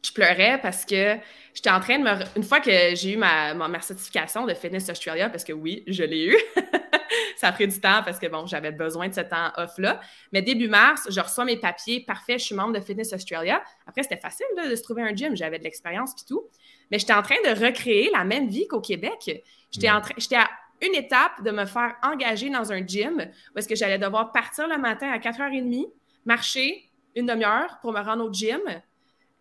[0.03, 1.17] je pleurais parce que
[1.55, 2.11] j'étais en train de me.
[2.37, 6.05] Une fois que j'ai eu ma, ma, certification de Fitness Australia, parce que oui, je
[6.05, 6.37] l'ai eu,
[7.37, 10.01] ça a pris du temps parce que bon, j'avais besoin de ce temps off-là.
[10.33, 13.63] Mais début mars, je reçois mes papiers, parfait, je suis membre de Fitness Australia.
[13.87, 16.45] Après, c'était facile de se trouver un gym, j'avais de l'expérience puis tout.
[16.91, 19.43] Mais j'étais en train de recréer la même vie qu'au Québec.
[19.71, 20.03] J'étais mm.
[20.17, 20.49] j'étais à
[20.81, 24.69] une étape de me faire engager dans un gym où est-ce que j'allais devoir partir
[24.69, 25.87] le matin à 4h30,
[26.25, 28.61] marcher une demi-heure pour me rendre au gym,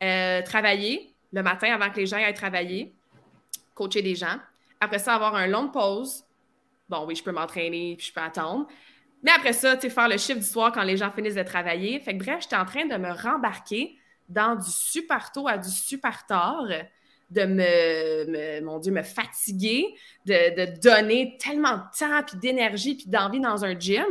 [0.03, 2.93] euh, travailler le matin avant que les gens aillent travailler,
[3.73, 4.37] coacher des gens.
[4.79, 6.23] Après ça, avoir un long pause.
[6.89, 8.67] Bon, oui, je peux m'entraîner puis je peux attendre.
[9.23, 11.43] Mais après ça, tu sais, faire le chiffre du soir quand les gens finissent de
[11.43, 11.99] travailler.
[11.99, 13.97] Fait que bref, j'étais en train de me rembarquer
[14.29, 16.67] dans du super tôt à du super tard,
[17.29, 23.07] de me, mon Dieu, me fatiguer, de, de donner tellement de temps, puis d'énergie, puis
[23.07, 24.05] d'envie dans un gym.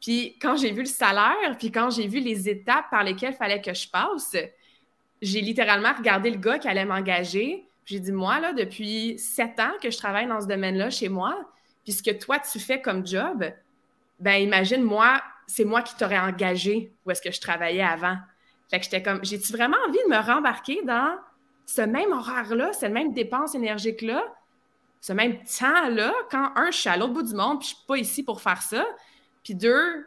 [0.00, 3.36] Puis quand j'ai vu le salaire, puis quand j'ai vu les étapes par lesquelles il
[3.36, 4.36] fallait que je passe,
[5.22, 7.68] j'ai littéralement regardé le gars qui allait m'engager.
[7.84, 11.50] J'ai dit, moi, là, depuis sept ans que je travaille dans ce domaine-là chez moi,
[11.84, 13.44] puis ce que toi, tu fais comme job,
[14.20, 18.16] ben imagine, moi, c'est moi qui t'aurais engagé où est-ce que je travaillais avant.
[18.70, 21.16] Fait que j'étais comme, j'ai-tu vraiment envie de me rembarquer dans
[21.64, 24.22] ce même horaire-là, cette même dépense énergique-là,
[25.00, 27.86] ce même temps-là, quand, un, je suis à l'autre bout du monde, puis je suis
[27.86, 28.84] pas ici pour faire ça,
[29.42, 30.06] puis deux,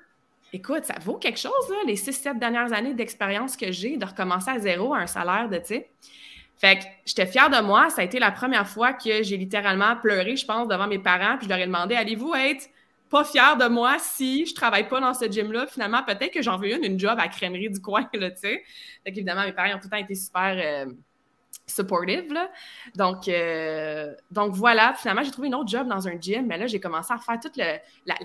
[0.53, 4.05] écoute, ça vaut quelque chose, là, les six, sept dernières années d'expérience que j'ai, de
[4.05, 5.83] recommencer à zéro à un salaire de, tu.
[6.57, 7.89] Fait que j'étais fière de moi.
[7.89, 11.37] Ça a été la première fois que j'ai littéralement pleuré, je pense, devant mes parents.
[11.37, 12.69] Puis je leur ai demandé Allez-vous être
[13.09, 15.65] pas fière de moi si je travaille pas dans ce gym-là?
[15.65, 18.63] Finalement, peut-être que j'en veux une, une job à crèmerie du coin, là, tu sais.
[19.03, 20.93] Fait qu'évidemment, mes parents ont tout le temps été super euh,
[21.67, 22.49] supportive, là.
[22.95, 26.67] Donc, euh, donc voilà, finalement, j'ai trouvé une autre job dans un gym, mais là,
[26.67, 27.79] j'ai commencé à faire toute la,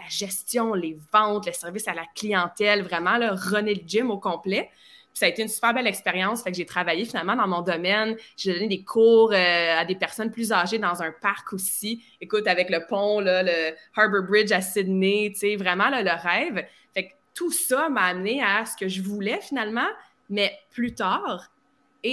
[0.08, 4.70] gestion, les ventes, le service à la clientèle, vraiment, là, runner le gym au complet
[5.16, 6.42] ça a été une super belle expérience.
[6.42, 8.18] Fait que j'ai travaillé finalement dans mon domaine.
[8.36, 12.04] J'ai donné des cours euh, à des personnes plus âgées dans un parc aussi.
[12.20, 16.66] Écoute, avec le pont, là, le Harbour Bridge à Sydney, tu sais, vraiment le rêve.
[16.92, 19.88] Fait que tout ça m'a amené à ce que je voulais finalement,
[20.28, 21.50] mais plus tard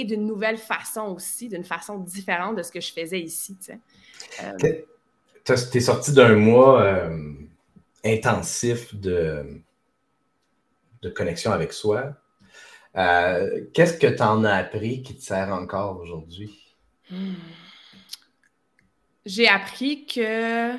[0.00, 3.56] et d'une nouvelle façon aussi, d'une façon différente de ce que je faisais ici.
[3.56, 3.80] Tu sais.
[4.42, 7.32] Euh, es sorti d'un mois euh,
[8.04, 9.60] intensif de,
[11.02, 12.14] de connexion avec soi
[12.96, 16.76] euh, qu'est-ce que tu en as appris qui te sert encore aujourd'hui?
[17.10, 17.34] Hmm.
[19.26, 20.72] J'ai appris que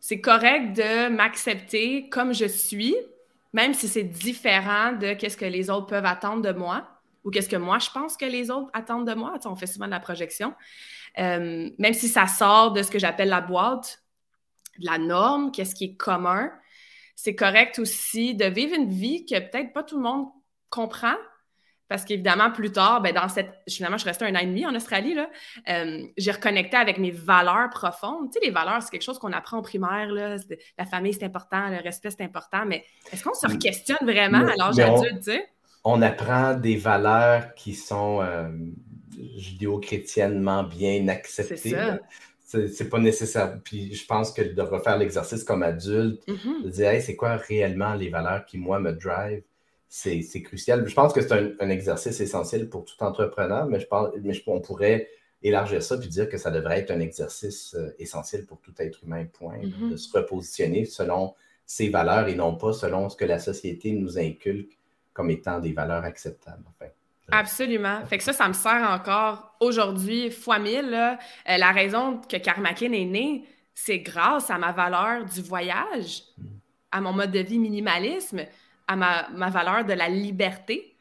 [0.00, 2.94] c'est correct de m'accepter comme je suis,
[3.52, 6.88] même si c'est différent de qu'est-ce que les autres peuvent attendre de moi
[7.26, 9.34] ou qu'est-ce que moi je pense que les autres attendent de moi.
[9.44, 10.54] on fait souvent de la projection.
[11.18, 14.02] Euh, même si ça sort de ce que j'appelle la boîte,
[14.78, 16.50] de la norme, qu'est-ce qui est commun,
[17.14, 20.28] c'est correct aussi de vivre une vie que peut-être pas tout le monde
[20.70, 21.16] comprends.
[21.88, 23.48] Parce qu'évidemment, plus tard, ben, dans cette.
[23.68, 25.14] Finalement, je suis restée un an et demi en Australie.
[25.14, 25.30] Là,
[25.68, 28.32] euh, j'ai reconnecté avec mes valeurs profondes.
[28.32, 30.08] Tu sais, les valeurs, c'est quelque chose qu'on apprend en primaire.
[30.08, 30.36] Là.
[30.76, 32.64] La famille, c'est important, le respect, c'est important.
[32.66, 35.18] Mais est-ce qu'on se questionne vraiment à l'âge adulte?
[35.18, 35.48] Tu sais?
[35.88, 38.48] On apprend des valeurs qui sont euh,
[39.36, 41.56] judéo-chrétiennement bien acceptées.
[41.56, 42.00] C'est ça
[42.46, 43.58] c'est pas nécessaire.
[43.64, 46.64] Puis je pense que de refaire l'exercice comme adulte, mm-hmm.
[46.64, 49.42] de dire c'est quoi réellement les valeurs qui, moi, me drive,
[49.88, 50.86] c'est crucial.
[50.86, 54.42] Je pense que c'est un, exercice essentiel pour tout entrepreneur, mais je pense, mais je,
[54.46, 55.08] on pourrait
[55.42, 59.04] élargir ça puis dire que ça devrait être un exercice euh, essentiel pour tout être
[59.04, 59.90] humain, point, mm-hmm.
[59.90, 61.34] de se repositionner selon
[61.66, 64.75] ses valeurs et non pas selon ce que la société nous inculque
[65.16, 66.62] comme étant des valeurs acceptables.
[67.32, 68.04] Absolument.
[68.04, 70.94] Fait que ça, ça me sert encore aujourd'hui fois mille.
[70.94, 76.22] Euh, la raison que Karmakin est né, c'est grâce à ma valeur du voyage,
[76.92, 78.42] à mon mode de vie minimalisme
[78.86, 80.96] à ma, valeur de la liberté.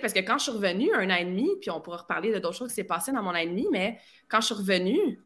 [0.00, 2.38] parce que quand je suis revenue un an et demi, puis on pourra reparler de
[2.38, 5.20] d'autres choses qui s'est passé dans mon an et demi, mais quand je suis revenue,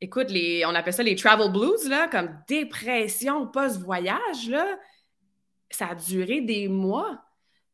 [0.00, 4.66] écoute, les, on appelle ça les travel blues, là, comme dépression post-voyage, là,
[5.70, 7.20] ça a duré des mois.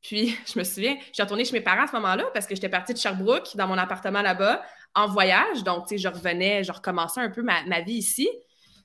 [0.03, 2.55] Puis, je me souviens, je suis retournée chez mes parents à ce moment-là parce que
[2.55, 4.63] j'étais partie de Sherbrooke, dans mon appartement là-bas,
[4.95, 5.63] en voyage.
[5.65, 8.29] Donc, tu sais, je revenais, je recommençais un peu ma, vie ici.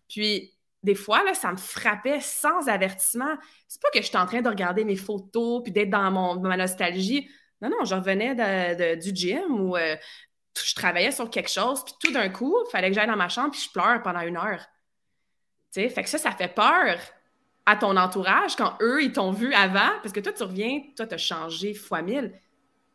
[0.08, 3.36] Puis, des fois, là, ça me frappait sans avertissement.
[3.68, 6.58] C'est pas que j'étais en train de regarder mes photos puis d'être dans mon, ma
[6.58, 7.28] nostalgie.
[7.62, 9.96] Non, non, je revenais du gym où euh,
[10.64, 13.30] je travaillais sur quelque chose, puis tout d'un coup, il fallait que j'aille dans ma
[13.30, 14.66] chambre puis je pleure pendant une heure.
[15.74, 16.98] Tu sais, fait que ça, ça fait peur
[17.66, 21.08] à ton entourage quand eux, ils t'ont vu avant, parce que toi, tu reviens, toi,
[21.08, 22.34] tu as changé fois mille.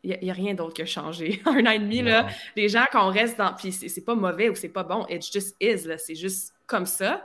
[0.03, 1.41] Il n'y a, rien d'autre que changé.
[1.45, 3.53] un an et demi, là, les gens, qu'on reste dans.
[3.53, 5.97] Puis c'est pas mauvais ou c'est pas bon, it just is, là.
[5.97, 7.23] C'est juste comme ça.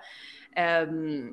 [0.58, 1.30] Euh,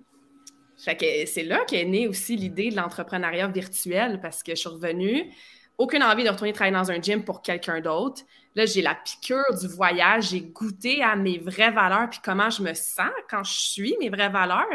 [0.78, 5.32] c'est là qu'est née aussi l'idée de l'entrepreneuriat virtuel parce que je suis revenue,
[5.78, 8.24] aucune envie de retourner travailler dans un gym pour quelqu'un d'autre.
[8.56, 12.62] Là, j'ai la piqûre du voyage, j'ai goûté à mes vraies valeurs puis comment je
[12.62, 14.68] me sens quand je suis mes vraies valeurs,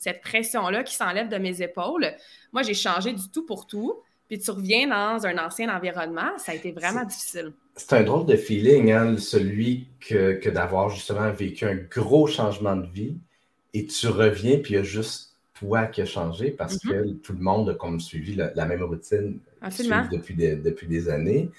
[0.00, 2.06] cette pression-là qui s'enlève de mes épaules.
[2.52, 4.00] Moi, j'ai changé du tout pour tout.
[4.28, 7.52] Puis tu reviens dans un ancien environnement, ça a été vraiment difficile.
[7.74, 12.76] C'est un drôle de feeling, hein, celui que, que d'avoir justement vécu un gros changement
[12.76, 13.16] de vie
[13.74, 16.90] et tu reviens, puis il y a juste toi qui a changé parce mm-hmm.
[16.90, 19.40] que tout le monde a comme suivi la, même routine
[20.10, 21.50] depuis des, depuis des années.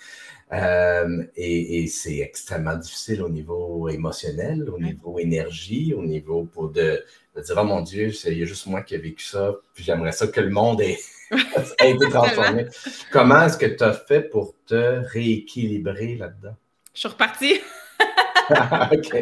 [0.53, 7.03] Euh, et, c'est extrêmement difficile au niveau émotionnel, au niveau énergie, au niveau pour de,
[7.35, 10.11] dire Oh mon Dieu, il y a juste moi qui ai vécu ça, puis j'aimerais
[10.11, 10.97] ça que le monde ait,
[11.79, 12.65] été transformé.
[13.11, 16.55] Comment est-ce que tu as fait pour te rééquilibrer là-dedans?
[16.93, 17.61] Je suis repartie.
[18.91, 19.15] ok.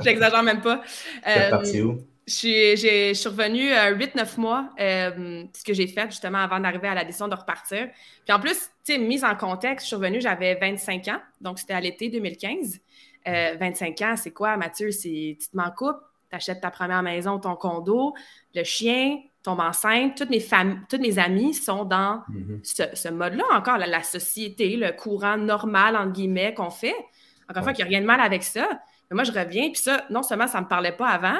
[0.04, 0.82] J'exagère même pas.
[1.22, 2.06] Tu es reparti où?
[2.26, 6.94] Je suis revenue 8-9 euh, mois, euh, ce que j'ai fait justement avant d'arriver à
[6.94, 7.88] la décision de repartir.
[8.24, 11.58] Puis en plus, tu sais, mise en contexte, je suis revenue, j'avais 25 ans, donc
[11.58, 12.80] c'était à l'été 2015.
[13.26, 14.90] 25 euh, ans, c'est quoi, Mathieu?
[14.90, 18.14] C'est tu te m'en coupes, tu achètes ta première maison, ton condo,
[18.54, 20.16] le chien tombe enceinte.
[20.16, 20.44] Toutes mes,
[20.88, 22.94] toutes mes amies sont dans mm-hmm.
[22.94, 26.94] ce, mode-là encore, la, société, le courant normal, entre guillemets, qu'on fait.
[27.48, 28.66] Encore une fois, qu'il n'y a rien de mal avec ça.
[29.10, 31.38] Mais moi, je reviens, puis ça, non seulement ça ne me parlait pas avant,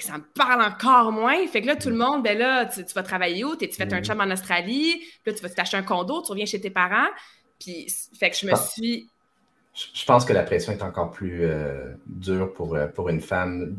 [0.00, 1.46] ça me parle encore moins.
[1.46, 3.56] Fait que là, tout le monde, ben là, tu, vas travailler où?
[3.56, 4.04] Tu fais un mhm.
[4.04, 7.08] chum en Australie, puis là, tu vas t'acheter un condo, tu reviens chez tes parents.
[7.58, 7.86] Puis,
[8.18, 9.08] fait que je me suis.
[9.74, 13.76] Je pense que la pression est encore plus euh, dure pour, euh, pour une femme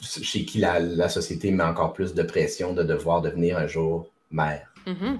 [0.00, 4.72] chez qui la, société met encore plus de pression de devoir devenir un jour mère.
[4.86, 5.18] Mm-hmm.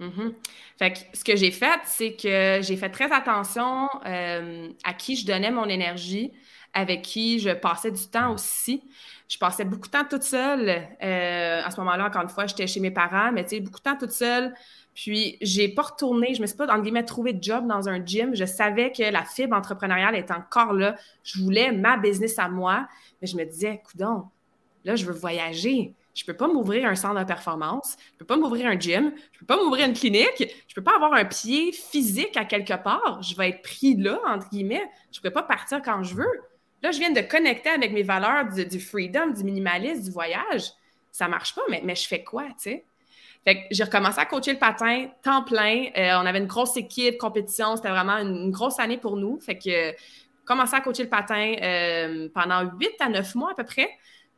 [0.00, 0.34] Mm-hmm.
[0.78, 5.16] Fait que ce que j'ai fait, c'est que j'ai fait très attention euh, à qui
[5.16, 6.32] je donnais mon énergie,
[6.72, 8.82] avec qui je passais du temps aussi.
[9.30, 10.68] Je passais beaucoup de temps toute seule.
[10.68, 13.78] Euh, à ce moment-là, encore une fois, j'étais chez mes parents, mais tu sais, beaucoup
[13.78, 14.52] de temps toute seule.
[14.92, 18.04] Puis, j'ai pas retourné, je me suis pas, entre guillemets, trouvé de job dans un
[18.04, 18.34] gym.
[18.34, 20.96] Je savais que la fibre entrepreneuriale était encore là.
[21.22, 22.88] Je voulais ma business à moi,
[23.22, 24.24] mais je me disais, coudon,
[24.84, 25.94] là, je veux voyager.
[26.12, 29.38] Je peux pas m'ouvrir un centre de performance, je peux pas m'ouvrir un gym, je
[29.38, 33.22] peux pas m'ouvrir une clinique, je peux pas avoir un pied physique à quelque part.
[33.22, 34.90] Je vais être pris là, entre guillemets.
[35.12, 36.49] Je peux pas partir quand je veux.
[36.82, 40.72] Là, je viens de connecter avec mes valeurs du, freedom, du minimalisme, du voyage.
[41.12, 42.84] Ça marche pas, mais, mais je fais quoi, tu sais?
[43.44, 45.86] Fait que j'ai recommencé à coacher le patin, temps plein.
[45.96, 47.76] Euh, on avait une grosse équipe, compétition.
[47.76, 49.40] C'était vraiment une, grosse année pour nous.
[49.40, 49.94] Fait que
[50.44, 53.88] commencé à coacher le patin euh, pendant huit à neuf mois à peu près.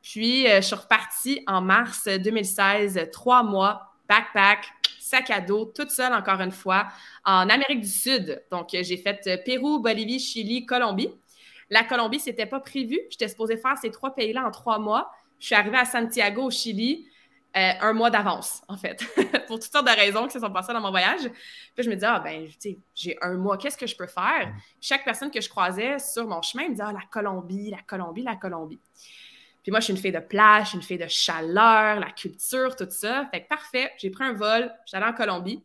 [0.02, 4.66] Puis, euh, je suis repartie en mars 2016, trois mois, backpack,
[5.00, 6.87] sac à dos, toute seule encore une fois,
[7.24, 8.42] en Amérique du Sud.
[8.50, 11.11] Donc, j'ai fait Pérou, Bolivie, Chili, Colombie.
[11.72, 13.00] La Colombie, c'était pas prévu.
[13.08, 15.11] J'étais supposée faire ces trois pays-là en trois mois.
[15.38, 17.06] Je suis arrivée à Santiago, au Chili,
[17.56, 19.02] euh, un mois d'avance, en fait,
[19.46, 21.22] pour toutes sortes de raisons qui se sont passées dans mon voyage.
[21.74, 24.06] Puis je me disais, ah ben, tu sais, j'ai un mois, qu'est-ce que je peux
[24.06, 24.48] faire?
[24.48, 24.61] Mm.
[24.82, 28.22] Chaque personne que je croisais sur mon chemin me disait, ah, la Colombie, la Colombie,
[28.22, 28.78] la Colombie.
[29.62, 32.87] Puis moi, je suis une fille de plage, une fille de chaleur, la culture, tout
[32.90, 33.28] ça.
[33.30, 35.64] Fait que parfait, j'ai pris un vol, j'allais en Colombie.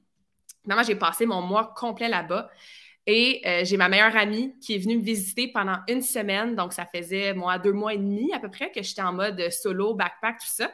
[0.64, 2.50] Finalement, j'ai passé mon mois complet là-bas.
[3.10, 6.56] Et euh, j'ai ma meilleure amie qui est venue me visiter pendant une semaine.
[6.56, 9.50] Donc, ça faisait, moi, deux mois et demi à peu près que j'étais en mode
[9.50, 10.70] solo, backpack, tout ça.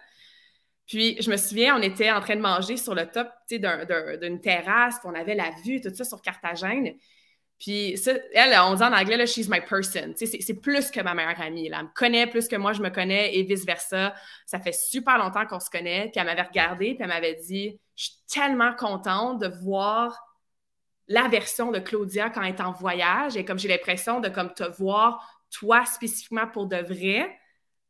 [0.87, 4.95] Puis, je me souviens, on était en train de manger sur le top d'une terrasse,
[5.03, 6.95] on avait la vue, tout ça sur Carthagène.
[7.59, 7.95] Puis,
[8.33, 10.13] elle, on dit en anglais, là, she's my person.
[10.15, 11.67] C'est plus que ma meilleure amie.
[11.67, 14.15] Elle me connaît plus que moi, je me connais et vice-versa.
[14.47, 16.09] Ça fait super longtemps qu'on se connaît.
[16.11, 20.19] Puis, elle m'avait regardé, puis elle m'avait dit Je suis tellement contente de voir
[21.07, 24.53] la version de Claudia quand elle est en voyage et comme j'ai l'impression de comme
[24.53, 27.29] te voir toi spécifiquement pour de vrai,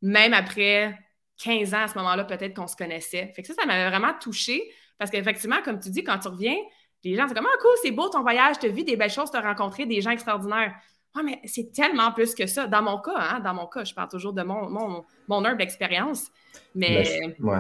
[0.02, 0.98] même après
[1.44, 3.32] 15 ans à ce moment-là, peut-être qu'on se connaissait.
[3.36, 4.64] Fait que ça, ça m'avait vraiment touchée
[4.98, 6.56] parce qu'effectivement, comme tu dis, quand tu reviens,
[7.04, 9.10] les gens, c'est comme, ah, cool, c'est beau ton voyage, tu as vu des belles
[9.12, 10.74] choses, tu as rencontré des gens extraordinaires.
[11.16, 12.66] Oui, mais c'est tellement plus que ça.
[12.66, 15.62] Dans mon cas, hein, dans mon cas, je parle toujours de mon, mon, mon humble
[15.62, 16.32] expérience.
[16.74, 17.20] Mais...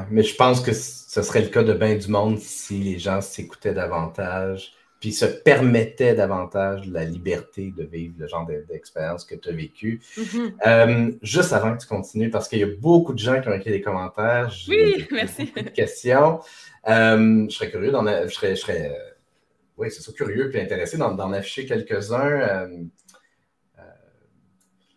[0.09, 3.21] mais je pense que ce serait le cas de bien du monde si les gens
[3.21, 9.49] s'écoutaient davantage puis se permettait davantage la liberté de vivre le genre d'expérience que tu
[9.49, 9.99] as vécu.
[10.15, 10.53] Mm-hmm.
[10.65, 13.53] Euh, juste avant que tu continues, parce qu'il y a beaucoup de gens qui ont
[13.53, 14.49] écrit des commentaires.
[14.69, 15.43] Oui, merci.
[15.47, 16.39] Beaucoup de questions.
[16.87, 19.13] Euh, je serais curieux d'en je serais, je serais euh,
[19.75, 22.69] oui, c'est ça, curieux et intéressé d'en afficher quelques-uns.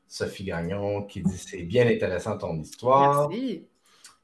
[0.06, 3.28] Sophie Gagnon qui dit c'est bien intéressant ton histoire.
[3.28, 3.66] Merci.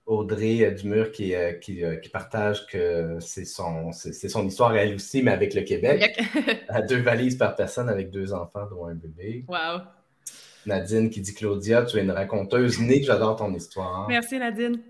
[0.07, 4.95] Audrey euh, Dumur qui, euh, euh, qui, partage que c'est son, c'est, son histoire elle
[4.95, 6.21] aussi, mais avec le Québec.
[6.69, 9.45] à deux valises par personne avec deux enfants, dont un bébé.
[9.49, 9.83] Wow.
[10.67, 14.09] Nadine qui dit Claudia, tu es une raconteuse née, j'adore ton histoire.
[14.09, 14.81] Merci Nadine.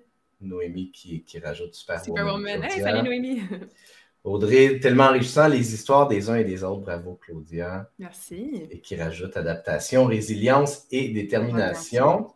[0.41, 2.63] Noémie qui, qui rajoute super Superwoman.
[2.65, 3.43] Hey, salut Noémie.
[4.25, 6.83] Audrey, tellement enrichissant les histoires des uns et des autres.
[6.83, 7.91] Bravo Claudia.
[7.99, 8.69] Merci.
[8.71, 12.29] Et qui rajoute adaptation, résilience et détermination.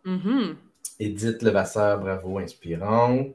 [0.99, 3.35] Edith Levasseur, bravo, inspirante.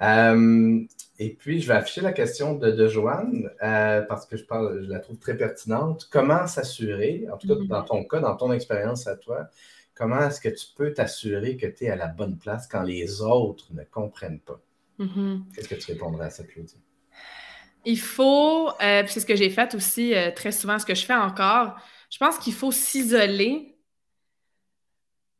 [0.00, 0.80] Euh,
[1.18, 4.84] et puis, je vais afficher la question de, de Joanne euh, parce que je, parle,
[4.84, 6.08] je la trouve très pertinente.
[6.10, 9.48] Comment s'assurer, en tout cas dans ton cas, dans ton expérience à toi,
[9.94, 13.20] comment est-ce que tu peux t'assurer que tu es à la bonne place quand les
[13.22, 14.60] autres ne comprennent pas?
[15.00, 15.40] Mm-hmm.
[15.54, 16.80] Qu'est-ce que tu répondrais à ça, Claudie?
[17.84, 21.14] Il faut, euh, c'est ce que j'ai fait aussi très souvent, ce que je fais
[21.14, 21.76] encore,
[22.10, 23.77] je pense qu'il faut s'isoler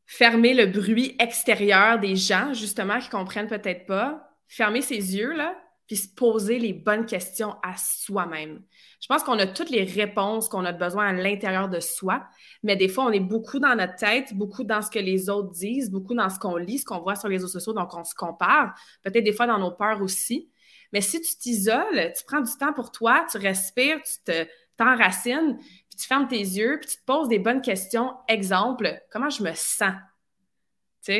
[0.09, 5.55] fermer le bruit extérieur des gens, justement, qui comprennent peut-être pas, fermer ses yeux, là,
[5.85, 8.63] puis se poser les bonnes questions à soi-même.
[9.01, 12.23] Je pense qu'on a toutes les réponses qu'on a besoin à l'intérieur de soi,
[12.63, 15.51] mais des fois, on est beaucoup dans notre tête, beaucoup dans ce que les autres
[15.51, 18.03] disent, beaucoup dans ce qu'on lit, ce qu'on voit sur les réseaux sociaux, donc on
[18.03, 20.49] se compare, peut-être des fois dans nos peurs aussi.
[20.91, 25.59] Mais si tu t'isoles, tu prends du temps pour toi, tu respires, tu te t'enracines,
[25.99, 28.13] tu fermes tes yeux, puis tu te poses des bonnes questions.
[28.27, 29.93] Exemple, comment je me sens?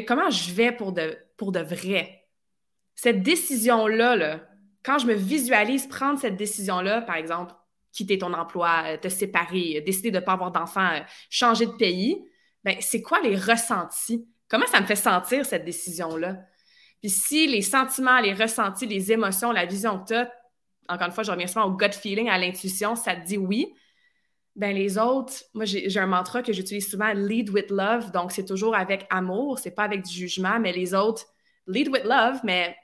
[0.08, 2.28] comment je vais pour de, pour de vrai?
[2.96, 4.42] Cette décision-là, là,
[4.84, 7.54] quand je me visualise prendre cette décision-là, par exemple,
[7.92, 11.00] quitter ton emploi, euh, te séparer, euh, décider de ne pas avoir d'enfant, euh,
[11.30, 12.23] changer de pays,
[12.63, 14.27] ben, c'est quoi les ressentis?
[14.48, 16.38] Comment ça me fait sentir cette décision-là?
[17.02, 20.32] Puis si les sentiments, les ressentis, les émotions, la vision que tu as,
[20.88, 23.73] encore une fois, je reviens souvent au gut feeling, à l'intuition, ça te dit oui,
[24.60, 28.12] Ben les autres, moi j'ai un mantra que j'utilise souvent, lead with love.
[28.12, 31.23] Donc c'est toujours avec amour, c'est pas avec du jugement, mais les autres,
[31.65, 32.75] lead with love, mais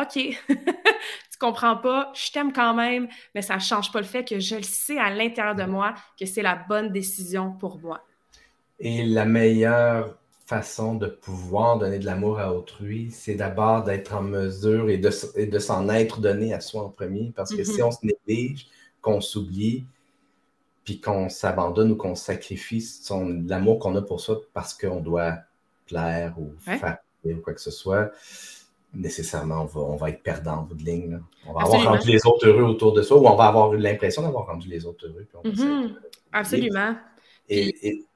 [0.00, 0.12] OK,
[0.48, 4.54] tu comprends pas, je t'aime quand même, mais ça change pas le fait que je
[4.54, 8.00] le sais à l'intérieur de moi que c'est la bonne décision pour moi.
[8.78, 14.22] Et la meilleure façon de pouvoir donner de l'amour à autrui, c'est d'abord d'être en
[14.22, 15.10] mesure et de,
[15.58, 17.32] s'en être donné à soi en premier.
[17.34, 17.84] Parce que si mm-hmm.
[17.84, 18.68] on se néglige,
[19.00, 19.86] qu'on s'oublie,
[20.86, 22.82] puis qu'on s'abandonne ou qu'on sacrifie
[23.46, 25.34] l'amour qu'on a pour soi parce qu'on doit
[25.86, 28.12] plaire ou faire ou quoi que ce soit,
[28.94, 31.20] nécessairement, on va, être perdant en bout de ligne.
[31.44, 33.78] On va avoir rendu les autres heureux autour de soi ou on va avoir eu
[33.78, 35.26] l'impression d'avoir rendu les autres heureux.
[35.44, 35.94] Mm-hmm.
[36.32, 36.94] Absolument.
[37.48, 38.06] et,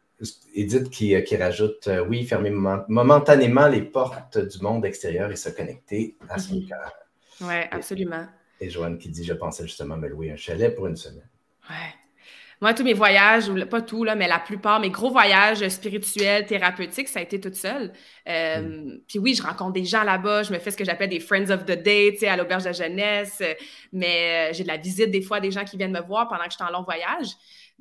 [0.55, 5.37] Edith qui, euh, qui rajoute euh, Oui, fermer momentanément les portes du monde extérieur et
[5.37, 6.67] se connecter à son mhm.
[6.67, 6.93] cœur.
[7.41, 8.27] Oui, absolument.
[8.61, 11.29] Et, Joanne qui dit Je pensais justement me louer un chalet pour une semaine.
[11.71, 11.77] Oui.
[12.61, 17.09] Moi, tous mes voyages, pas tout, là, mais la plupart, mes gros voyages spirituels, thérapeutiques,
[17.09, 17.93] ça a été toute seule.
[18.29, 19.01] Euh, mm.
[19.09, 21.51] Puis oui, je rencontre des gens là-bas, je me fais ce que j'appelle des Friends
[21.51, 23.43] of the Day, tu sais, à l'auberge de jeunesse,
[23.93, 26.51] mais j'ai de la visite des fois des gens qui viennent me voir pendant que
[26.51, 27.29] je suis en long voyage.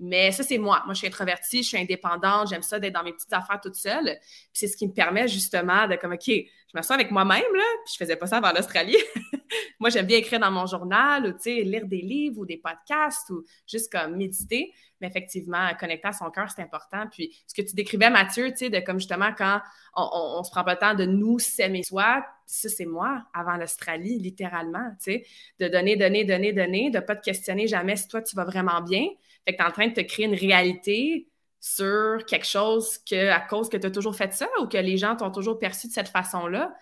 [0.01, 0.81] Mais ça, c'est moi.
[0.85, 3.75] Moi, je suis introvertie, je suis indépendante, j'aime ça d'être dans mes petites affaires toute
[3.75, 4.05] seule.
[4.05, 7.63] Puis c'est ce qui me permet justement de comme, OK, je m'assois avec moi-même, là,
[7.83, 8.95] puis je faisais pas ça avant l'Australie.
[9.79, 12.57] moi, j'aime bien écrire dans mon journal ou, tu sais, lire des livres ou des
[12.57, 14.71] podcasts ou juste comme méditer.
[15.01, 17.05] Mais effectivement, connecter à son cœur, c'est important.
[17.11, 19.59] Puis ce que tu décrivais, Mathieu, tu sais, de comme justement quand
[19.95, 23.57] on, on, se prend pas le temps de nous s'aimer soi, ça, c'est moi avant
[23.57, 25.25] l'Australie, littéralement, tu sais,
[25.59, 28.81] de donner, donner, donner, donner, de pas te questionner jamais si toi, tu vas vraiment
[28.81, 29.07] bien
[29.45, 31.27] fait que tu es en train de te créer une réalité
[31.59, 34.97] sur quelque chose que, à cause que tu as toujours fait ça ou que les
[34.97, 36.73] gens t'ont toujours perçu de cette façon-là.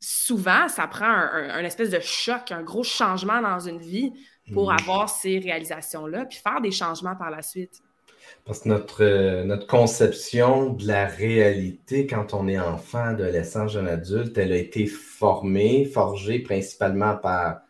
[0.00, 4.12] Souvent, ça prend un, espèce de choc, un gros changement dans une vie
[4.52, 4.76] pour mm.
[4.78, 7.82] avoir ces réalisations-là, puis faire des changements par la suite.
[8.44, 13.88] Parce que notre, euh, notre conception de la réalité quand on est enfant, adolescent, jeune
[13.88, 17.60] adulte, elle a été formée, forgée principalement par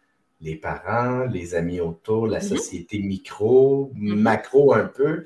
[0.41, 2.49] les parents, les amis autour, la mm-hmm.
[2.49, 4.15] société micro, mm-hmm.
[4.15, 5.25] macro un peu.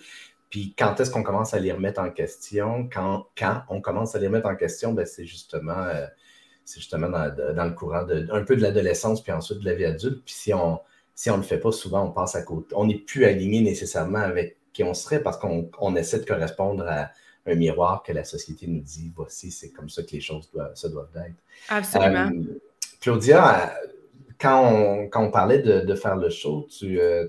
[0.49, 2.89] Puis quand est-ce qu'on commence à les remettre en question?
[2.93, 6.07] Quand, quand on commence à les remettre en question, ben, c'est justement, euh,
[6.66, 10.22] justement dans, le courant de, un peu de l'adolescence, puis ensuite de la vie adulte.
[10.24, 10.80] Puis si on
[11.14, 12.74] si on ne le fait pas, souvent on passe à côté.
[12.76, 17.11] On n'est plus aligné nécessairement avec qui on serait parce qu'on essaie de correspondre à
[17.47, 20.75] un miroir que la société nous dit, voici, c'est comme ça que les choses doivent,
[20.75, 21.35] se doivent être.
[21.68, 22.31] Absolument.
[22.31, 22.61] Euh,
[23.01, 23.75] Claudia,
[24.39, 27.27] quand on, parlait de, faire le show, tu, euh,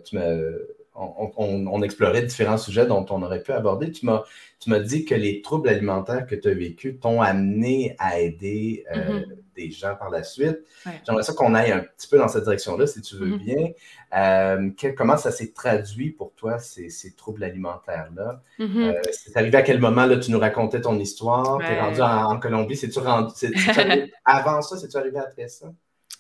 [0.95, 3.91] on, explorait différents sujets dont on aurait pu aborder.
[3.91, 8.85] Tu m'as dit que les troubles alimentaires que tu as vécus t'ont amené à aider
[8.95, 9.25] euh, mm-hmm.
[9.55, 10.59] Des gens par la suite.
[11.05, 13.43] J'aimerais ça qu'on aille un petit peu dans cette direction-là, si tu veux mm-hmm.
[13.43, 13.69] bien.
[14.15, 18.41] Euh, comment ça s'est traduit pour toi, ces, troubles alimentaires-là?
[18.59, 19.01] Mm-hmm.
[19.11, 21.59] c'est arrivé à quel moment là, tu nous racontais ton histoire?
[21.59, 22.75] Tu es rendu en, Colombie.
[22.75, 23.33] C'est-tu rendu,
[24.25, 24.77] avant ça?
[24.77, 25.67] C'est-tu arrivé après ça?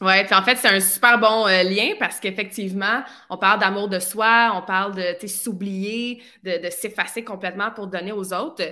[0.01, 3.99] Oui, en fait, c'est un super bon euh, lien parce qu'effectivement, on parle d'amour de
[3.99, 8.63] soi, on parle de s'oublier, de, s'effacer complètement pour donner aux autres.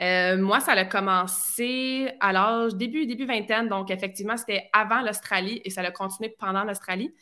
[0.00, 5.60] Euh, moi, ça a commencé à l'âge début, début vingtaine, donc effectivement, c'était avant l'Australie
[5.64, 7.12] et ça a continué pendant l'Australie.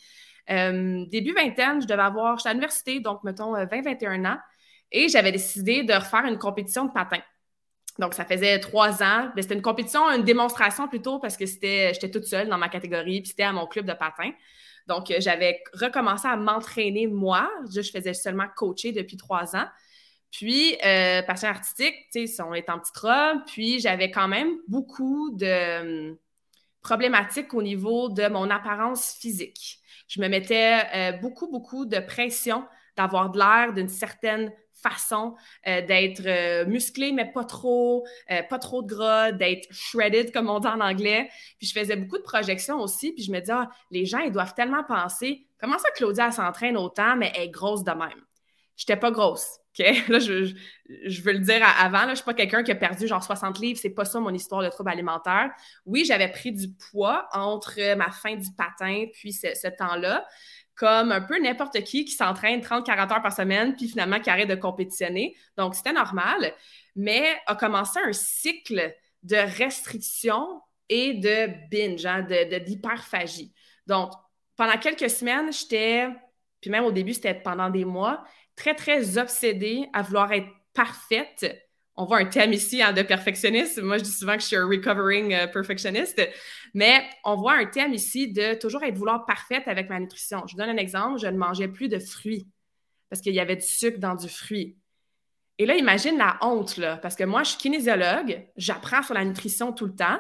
[0.51, 4.39] Euh, début vingtaine, je devais avoir, j'étais à l'université, donc mettons 20-21 ans,
[4.93, 7.21] et j'avais décidé de refaire une compétition de patin.
[7.99, 9.31] Donc, ça faisait trois ans.
[9.39, 13.23] C'était une compétition, une démonstration plutôt, parce que c'était, j'étais toute seule dans ma catégorie,
[13.23, 14.33] puis c'était à mon club de patin.
[14.87, 17.51] Donc, euh, j'avais recommencé à m'entraîner moi.
[17.75, 19.67] Je faisais seulement coacher depuis trois ans.
[20.31, 23.39] Puis, euh, passion artistique, tu sais, on est en petite robe.
[23.47, 26.17] Puis, j'avais quand même beaucoup de hum,
[26.83, 29.81] problématiques au niveau de mon apparence physique.
[30.09, 32.65] Je me mettais euh, beaucoup, beaucoup de pression
[32.97, 35.35] d'avoir de l'air d'une certaine façon
[35.67, 38.07] euh, d'être euh, musclé, mais pas trop,
[38.49, 41.29] pas trop de gras, d'être shredded, comme on dit en anglais.
[41.59, 44.33] Puis je faisais beaucoup de projections aussi, puis je me disais, ah, les gens, ils
[44.33, 48.23] doivent tellement penser, comment ça Claudia s'entraîne autant, mais elle est grosse de même?
[48.77, 49.59] J'étais pas grosse.
[49.79, 49.87] OK?
[50.09, 53.23] Là, je, veux le dire avant, là, je suis pas quelqu'un qui a perdu genre
[53.23, 55.51] 60 livres, c'est pas ça mon histoire de trouble alimentaire.
[55.85, 60.27] Oui, j'avais pris du poids entre ma fin du patin puis ce temps-là,
[60.77, 64.49] comme un peu n'importe qui qui s'entraîne 30-40 heures par semaine, puis finalement qui arrête
[64.49, 65.35] de compétitionner.
[65.57, 66.53] Donc, c'était normal,
[66.95, 73.53] mais a commencé un cycle de restriction et de binge, hein, de, d'hyperphagie.
[73.87, 74.13] Donc,
[74.57, 76.09] pendant quelques semaines, j'étais,
[76.61, 78.23] puis même au début, c'était pendant des mois,
[78.57, 81.47] très, très obsédée à vouloir être parfaite
[81.97, 83.83] on voit un thème ici hein, de perfectionniste.
[83.83, 86.21] Moi, je dis souvent que je suis un recovering euh, perfectionniste,
[86.75, 90.43] mais on voit un thème ici de toujours être vouloir parfaite avec ma nutrition.
[90.47, 91.19] Je vous donne un exemple.
[91.19, 92.47] Je ne mangeais plus de fruits
[93.09, 94.77] parce qu'il y avait du sucre dans du fruit.
[95.59, 99.73] Et là, imagine la honte, parce que moi, je suis kinésiologue, j'apprends sur la nutrition
[99.73, 100.19] tout le temps.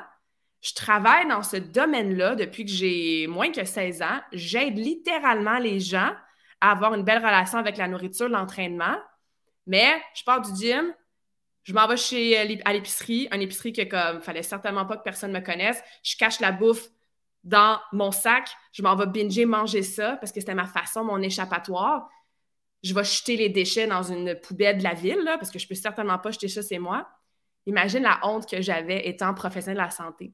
[0.62, 4.20] Je travaille dans ce domaine-là depuis que j'ai moins que 16 ans.
[4.32, 6.12] J'aide littéralement les gens
[6.60, 8.96] à avoir une belle relation avec la nourriture, l'entraînement.
[9.66, 10.94] Mais je pars du gym,
[11.66, 15.02] je m'en vais chez, euh, à l'épicerie, une épicerie que comme fallait certainement pas que
[15.02, 15.82] personne me connaisse.
[16.04, 16.88] Je cache la bouffe
[17.42, 21.20] dans mon sac, je m'en vais binger, manger ça parce que c'était ma façon, mon
[21.20, 22.08] échappatoire.
[22.84, 25.74] Je vais jeter les déchets dans une poubelle de la ville parce que je peux
[25.74, 27.08] certainement pas jeter ça, c'est moi.
[27.66, 30.32] Imagine la honte que j'avais étant professionnel de la santé.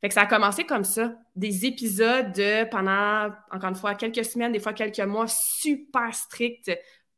[0.00, 4.24] Fait que ça a commencé comme ça, des épisodes de pendant, encore une fois, quelques
[4.24, 6.70] semaines, des fois quelques mois, super stricts,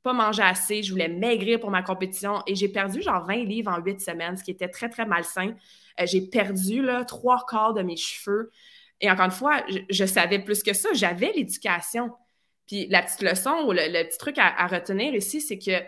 [0.03, 3.71] pas manger assez, je voulais maigrir pour ma compétition et j'ai perdu genre 20 livres
[3.71, 5.55] en 8 semaines, ce qui était très, très malsain.
[6.01, 8.51] Euh, j'ai perdu là, trois quarts de mes cheveux.
[9.01, 12.13] Et encore une fois, je, savais plus que ça, j'avais l'éducation.
[12.67, 15.83] Puis la petite leçon ou le, petit truc à, retenir ici, c'est que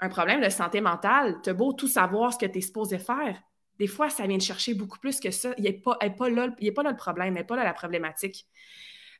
[0.00, 2.98] un problème de santé mentale, tu as beau tout savoir ce que tu es supposé
[2.98, 3.40] faire.
[3.78, 5.52] Des fois, ça vient de chercher beaucoup plus que ça.
[5.58, 8.46] Il n'est pas, pas, là, pas là le problème, il n'est pas là la problématique.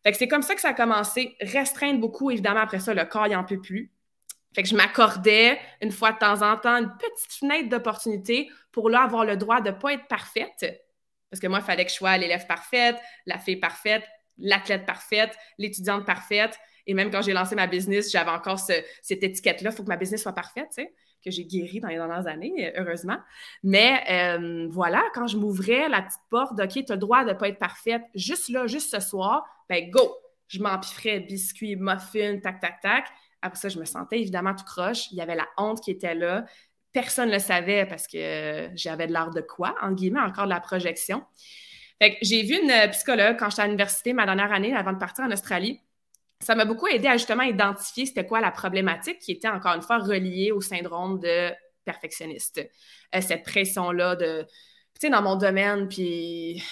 [0.02, 1.36] Fait que c'est comme ça que ça a commencé.
[1.40, 3.90] Restreindre beaucoup, évidemment, après ça, le corps, il n'en peut plus.
[4.54, 8.88] Fait que je m'accordais une fois de temps en temps une petite fenêtre d'opportunité pour
[8.88, 10.84] là avoir le droit de ne pas être parfaite.
[11.30, 12.96] Parce que moi, il fallait que je sois l'élève parfaite,
[13.26, 14.04] la fille parfaite,
[14.38, 16.56] l'athlète parfaite, l'étudiante parfaite.
[16.86, 19.96] Et même quand j'ai lancé ma business, j'avais encore cette étiquette-là, il faut que ma
[19.96, 20.68] business soit parfaite,
[21.24, 23.18] que j'ai guéri dans les dernières années, heureusement.
[23.62, 27.30] Mais euh, voilà, quand je m'ouvrais la petite porte, OK, tu as le droit de
[27.30, 30.14] ne pas être parfaite, juste là, juste ce soir, ben go!
[30.48, 33.06] Je m'empifferais biscuits, muffins, tac, tac, tac.
[33.40, 35.10] Après ça, je me sentais évidemment tout croche.
[35.10, 36.44] Il y avait la honte qui était là.
[36.92, 40.50] Personne ne le savait parce que j'avais de l'art de quoi, en guillemets, encore de
[40.50, 41.24] la projection.
[42.22, 45.30] J'ai vu une psychologue quand j'étais à l'université ma dernière année avant de partir en
[45.30, 45.80] Australie.
[46.44, 49.82] Ça m'a beaucoup aidé à justement identifier c'était quoi la problématique qui était encore une
[49.82, 51.50] fois reliée au syndrome de
[51.84, 52.60] perfectionniste.
[53.14, 56.62] Euh, cette pression-là de, tu sais, dans mon domaine, puis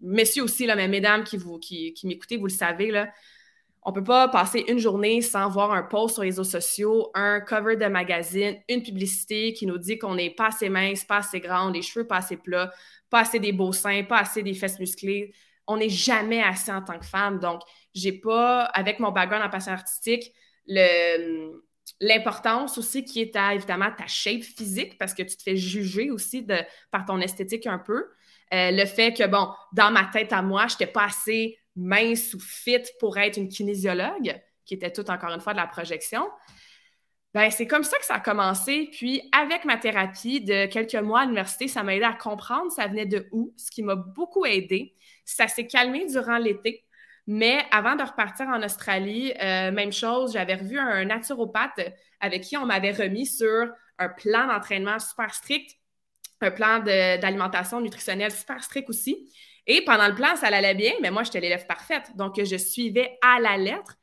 [0.00, 3.12] messieurs aussi, là, mais mesdames qui, vous, qui, qui m'écoutez, vous le savez, là,
[3.82, 7.40] on peut pas passer une journée sans voir un post sur les réseaux sociaux, un
[7.40, 11.40] cover de magazine, une publicité qui nous dit qu'on n'est pas assez mince, pas assez
[11.40, 12.72] grande, les cheveux pas assez plats,
[13.10, 15.34] pas assez des beaux seins, pas assez des fesses musclées.
[15.66, 17.40] On n'est jamais assez en tant que femme.
[17.40, 17.60] Donc,
[17.94, 20.32] j'ai pas, avec mon background en passion artistique,
[22.00, 26.10] l'importance aussi qui est à, évidemment, ta shape physique parce que tu te fais juger
[26.10, 26.58] aussi de,
[26.90, 28.06] par ton esthétique un peu.
[28.52, 32.34] Euh, le fait que, bon, dans ma tête à moi, je n'étais pas assez mince
[32.34, 36.28] ou fit pour être une kinésiologue, qui était tout encore une fois de la projection.
[37.34, 38.90] Ben, c'est comme ça que ça a commencé.
[38.92, 42.86] Puis, avec ma thérapie de quelques mois à l'université, ça m'a aidé à comprendre ça
[42.86, 44.94] venait de où, ce qui m'a beaucoup aidé.
[45.24, 46.84] Ça s'est calmé durant l'été.
[47.26, 51.80] Mais avant de repartir en Australie, euh, même chose, j'avais revu un naturopathe
[52.20, 53.68] avec qui on m'avait remis sur
[53.98, 55.76] un plan d'entraînement super strict,
[56.40, 59.32] un plan d'alimentation nutritionnelle super strict aussi.
[59.66, 62.16] Et pendant le plan, ça allait bien, mais moi, j'étais l'élève parfaite.
[62.16, 63.96] Donc, je suivais à la lettre.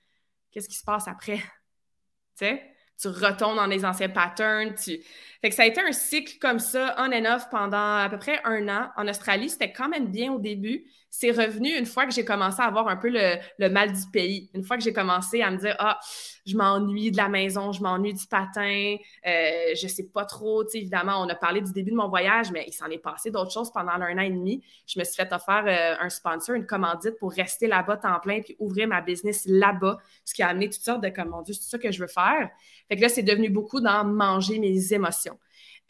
[0.51, 1.38] Qu'est-ce qui se passe après?
[2.38, 2.63] tu sais?
[3.01, 4.76] Tu retournes dans les anciens patterns.
[4.78, 8.17] Fait que ça a été un cycle comme ça, on and off, pendant à peu
[8.17, 8.89] près un an.
[8.97, 12.62] En Australie, c'était quand même bien au début c'est revenu une fois que j'ai commencé
[12.62, 14.49] à avoir un peu le, mal du pays.
[14.53, 15.99] Une fois que j'ai commencé à me dire Ah,
[16.45, 18.95] je m'ennuie de la maison, je m'ennuie du patin,
[19.26, 20.64] euh, je sais pas trop.
[20.66, 23.32] Tu évidemment, on a parlé du début de mon voyage, mais il s'en est passé
[23.32, 24.64] d'autres choses pendant un an et demi.
[24.86, 28.41] Je me suis fait offrir euh, un sponsor, une commandite pour rester là-bas temps plein
[28.41, 31.53] puis ouvrir ma business là-bas, ce qui a amené toutes sortes de comme mon Dieu,
[31.53, 32.49] c'est ça que je veux faire.
[32.88, 35.38] Fait que là, c'est devenu beaucoup dans manger mes émotions.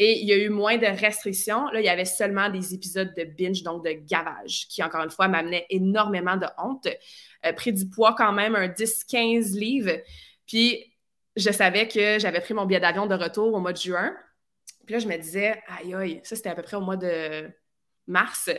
[0.02, 1.68] Et il y a eu moins de restrictions.
[1.72, 5.10] Là, il y avait seulement des épisodes de binge, donc de gavage, qui, encore une
[5.10, 6.88] fois, m'amenaient énormément de honte.
[7.46, 10.02] Euh, pris du poids quand même, un 10-15 livres.
[10.48, 10.96] Puis,
[11.36, 14.16] je savais que j'avais pris mon billet d'avion de retour au mois de juin.
[14.86, 17.50] Puis là, je me disais, aïe, aïe, ça, c'était à peu près au mois de
[18.08, 18.46] mars.
[18.48, 18.54] Je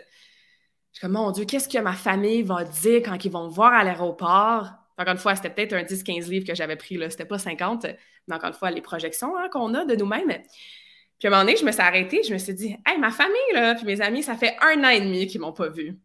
[0.92, 3.72] suis comme, mon Dieu, qu'est-ce que ma famille va dire quand ils vont me voir
[3.72, 4.68] à l'aéroport?
[4.98, 7.08] Encore une fois, c'était peut-être un 10-15 livres que j'avais pris, là.
[7.08, 7.86] C'était pas 50,
[8.28, 10.42] mais encore une fois, les projections hein, qu'on a de nous-mêmes.
[11.20, 13.10] Puis à un moment donné, je me suis arrêtée, je me suis dit, hey, ma
[13.10, 15.98] famille, là, puis mes amis, ça fait un an et demi qu'ils m'ont pas vu.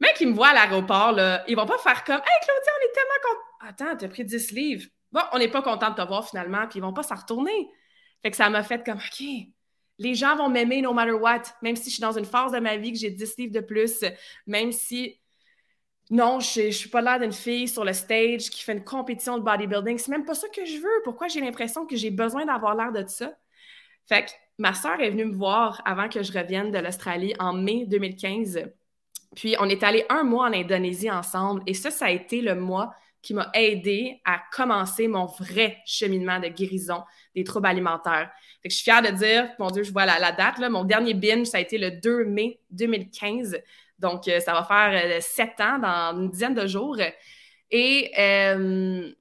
[0.00, 2.86] Mais qu'ils me voient à l'aéroport, là, ils vont pas faire comme, hey, Claudia, on
[2.86, 3.68] est tellement contents.
[3.90, 4.86] Attends, t'as pris 10 livres.
[5.10, 7.70] Bon, on n'est pas content de te voir finalement, puis ils vont pas s'en retourner.
[8.22, 9.24] Fait que ça m'a fait comme, OK,
[9.98, 12.58] les gens vont m'aimer no matter what, même si je suis dans une phase de
[12.58, 14.04] ma vie que j'ai 10 livres de plus,
[14.46, 15.18] même si
[16.10, 19.38] non, je, ne suis pas l'air d'une fille sur le stage qui fait une compétition
[19.38, 19.96] de bodybuilding.
[19.98, 21.02] C'est même pas ça que je veux.
[21.04, 23.32] Pourquoi j'ai l'impression que j'ai besoin d'avoir l'air de ça?
[24.08, 27.52] Fait que ma soeur est venue me voir avant que je revienne de l'Australie en
[27.52, 28.64] mai 2015.
[29.36, 32.54] Puis on est allé un mois en Indonésie ensemble et ça, ça a été le
[32.54, 37.02] mois qui m'a aidé à commencer mon vrai cheminement de guérison
[37.34, 38.30] des troubles alimentaires.
[38.62, 40.84] Fait que je suis fière de dire, mon Dieu, je vois la, date, là, mon
[40.84, 43.60] dernier binge, ça a été le 2 mai 2015.
[43.98, 46.96] Donc, euh, ça va faire euh, sept ans dans une dizaine de jours.
[47.70, 49.12] Et, euh,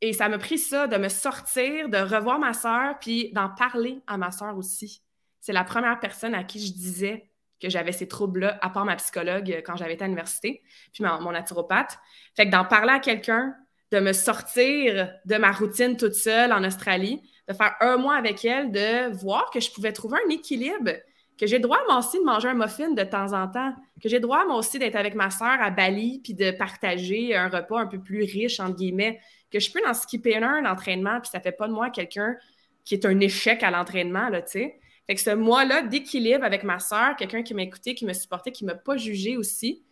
[0.00, 4.00] et ça m'a pris ça, de me sortir, de revoir ma soeur, puis d'en parler
[4.06, 5.02] à ma soeur aussi.
[5.40, 7.30] C'est la première personne à qui je disais
[7.60, 11.04] que j'avais ces troubles-là, à part ma psychologue euh, quand j'avais été à l'université, puis
[11.04, 11.98] mon, naturopathe.
[12.34, 13.54] Fait que d'en parler à quelqu'un,
[13.92, 18.44] de me sortir de ma routine toute seule en Australie, de faire un mois avec
[18.44, 20.92] elle, de voir que je pouvais trouver un équilibre,
[21.36, 24.20] que j'ai droit moi aussi de manger un muffin de temps en temps, que j'ai
[24.20, 27.86] droit moi aussi d'être avec ma soeur à Bali, puis de partager un repas un
[27.86, 29.18] peu plus riche, entre guillemets,
[29.50, 32.36] que je peux en skipper un entraînement, puis ça fait pas de moi quelqu'un
[32.84, 34.80] qui est un échec à l'entraînement, là, tu sais.
[35.06, 38.52] Fait que ce mois-là d'équilibre avec ma soeur, quelqu'un qui m'a écouté, qui me supportait,
[38.52, 39.84] qui m'a pas jugé aussi.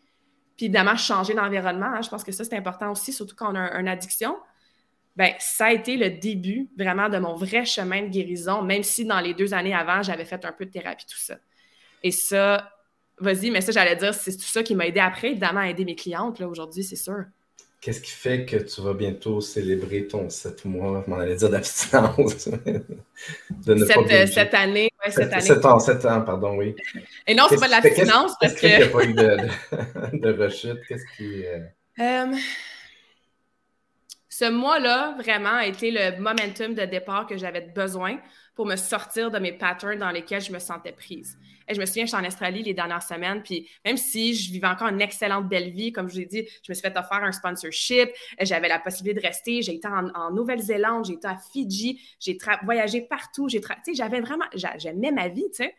[0.57, 1.87] Puis évidemment, changer d'environnement.
[1.87, 4.37] Hein, je pense que ça, c'est important aussi, surtout quand on a une addiction.
[5.17, 9.05] Ben, ça a été le début vraiment de mon vrai chemin de guérison, même si
[9.05, 11.37] dans les deux années avant, j'avais fait un peu de thérapie, tout ça.
[12.05, 12.73] Et ça,
[13.19, 15.85] vas-y, mais ça, j'allais dire, c'est tout ça qui m'a aidé après, évidemment, à aider
[15.85, 17.25] mes clientes, là, aujourd'hui, c'est sûr.
[17.81, 21.49] Qu'est-ce qui fait que tu vas bientôt célébrer ton 7 mois, je m'en allais dire
[21.49, 22.49] d'abstinence?
[23.65, 25.41] cette, cette, année, cette année.
[25.41, 26.75] 7 ans, 7 ans, pardon, oui.
[27.27, 28.61] Et non, c'est pas de l'abstinence parce que...
[28.61, 30.81] Qu'est-ce qu'il n'y a pas eu de, de, rechute?
[30.89, 31.47] Qu'est-ce qui...
[31.47, 31.61] Euh...
[32.01, 32.37] Euh,
[34.29, 38.19] ce mois-là, vraiment, a été le momentum de départ que j'avais besoin
[38.57, 41.39] pour me sortir de mes patterns dans lesquels je me sentais prise.
[41.71, 44.67] Je me souviens, je suis en Australie les dernières semaines, puis même si je vivais
[44.67, 47.23] encore une excellente belle vie, comme je vous ai dit, je me suis fait offrir
[47.23, 48.11] un sponsorship,
[48.41, 53.03] j'avais la possibilité de rester, j'ai été en, Nouvelle-Zélande, j'ai été à Fidji, j'ai voyagé
[53.03, 53.61] partout, j'ai
[53.95, 55.75] j'avais vraiment, j'aimais ma vie, tu sais.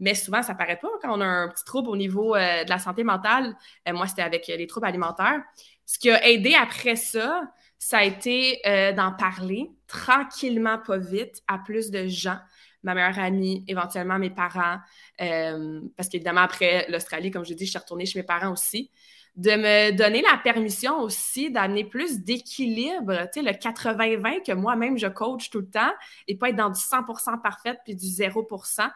[0.00, 2.68] Mais souvent, ça paraît pas quand on a un petit trouble au niveau euh, de
[2.68, 3.56] la santé mentale.
[3.88, 5.40] Euh, moi, c'était avec les troubles alimentaires.
[5.86, 7.42] Ce qui a aidé après ça,
[7.78, 12.38] ça a été euh, d'en parler tranquillement, pas vite, à plus de gens.
[12.84, 14.78] Ma meilleure amie, éventuellement mes parents,
[15.20, 18.90] euh, parce qu'évidemment, après l'Australie, comme je dis, je suis retournée chez mes parents aussi.
[19.36, 24.96] De me donner la permission aussi d'amener plus d'équilibre, tu sais, le 80-20 que moi-même
[24.96, 25.92] je coach tout le temps
[26.28, 28.88] et pas être dans du 100% parfait puis du 0%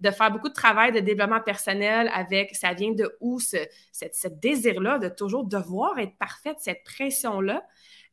[0.00, 3.56] de faire beaucoup de travail de développement personnel avec ça vient de où ce,
[3.92, 7.64] ce désir-là de toujours devoir être parfaite, cette pression-là.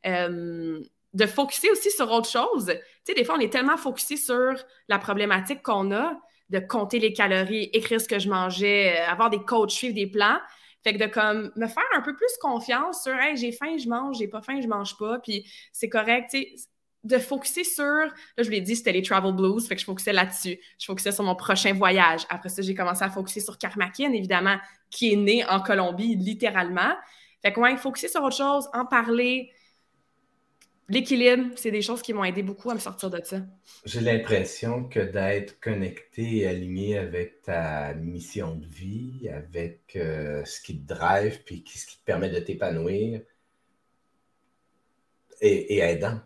[0.06, 0.80] Euh,
[1.14, 2.70] de focuser aussi sur autre chose.
[3.06, 4.54] Tu sais, des fois, on est tellement focusé sur
[4.88, 9.30] la problématique qu'on a de compter les calories, écrire ce que je mangeais, euh, avoir
[9.30, 10.38] des coachs, suivre des plans.
[10.82, 13.88] Fait que de comme me faire un peu plus confiance sur Hey, j'ai faim, je
[13.88, 16.36] mange, j'ai pas faim, je mange pas, puis c'est correct.
[17.04, 19.86] De focuser sur, là, je vous l'ai dit, c'était les travel blues, fait que je
[19.86, 20.58] focusais là-dessus.
[20.78, 22.22] Je focusais sur mon prochain voyage.
[22.28, 24.56] Après ça, j'ai commencé à focuser sur Karmakin, évidemment,
[24.90, 26.94] qui est né en Colombie, littéralement.
[27.42, 29.52] Fait que, ouais, focuser sur autre chose, en parler,
[30.88, 33.38] l'équilibre, c'est des choses qui m'ont aidé beaucoup à me sortir de ça.
[33.84, 40.60] J'ai l'impression que d'être connecté et aligné avec ta mission de vie, avec euh, ce
[40.60, 43.20] qui te drive, puis ce qui te permet de t'épanouir,
[45.40, 46.20] et, aidant.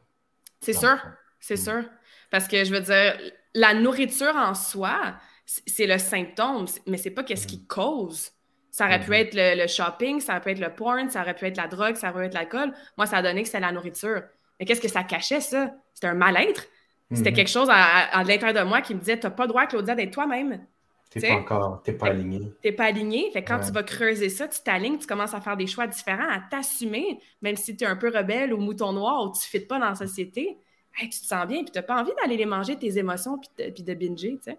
[0.61, 0.99] C'est sûr,
[1.41, 1.65] c'est hmm.
[1.65, 1.85] sûr.
[2.31, 3.19] Parce que je veux dire,
[3.55, 7.67] la nourriture en soi, c'est le symptôme, mais c'est pas qu'est-ce qui hmm.
[7.67, 8.31] cause.
[8.71, 9.15] Ça aurait pu hmm.
[9.15, 11.67] être le, le, shopping, ça aurait pu être le porn, ça aurait pu être la
[11.67, 12.73] drogue, ça aurait pu être l'alcool.
[12.97, 14.23] Moi, ça a donné que c'était la nourriture.
[14.61, 15.73] Mais qu'est-ce que ça cachait, ça?
[15.95, 16.67] C'était un mal-être.
[17.13, 17.37] C'était mhm.
[17.37, 20.13] quelque chose à, l'intérieur de moi qui me disait T'as pas le droit, Claudia, d'être
[20.13, 20.65] toi-même.
[21.11, 22.53] T'es pas encore, t'es pas aligné.
[22.63, 23.33] T'es pas aligné.
[23.33, 26.29] Fait quand tu vas creuser ça, tu t'alignes, tu commences à faire des choix différents,
[26.31, 29.59] à t'assumer, même si tu es un peu rebelle ou mouton noir ou tu ne
[29.59, 30.57] fites pas dans la société.
[31.01, 33.51] tu te sens bien, puis tu n'as pas envie d'aller les manger, tes émotions, puis
[33.59, 34.59] de, puis de binger, tu sais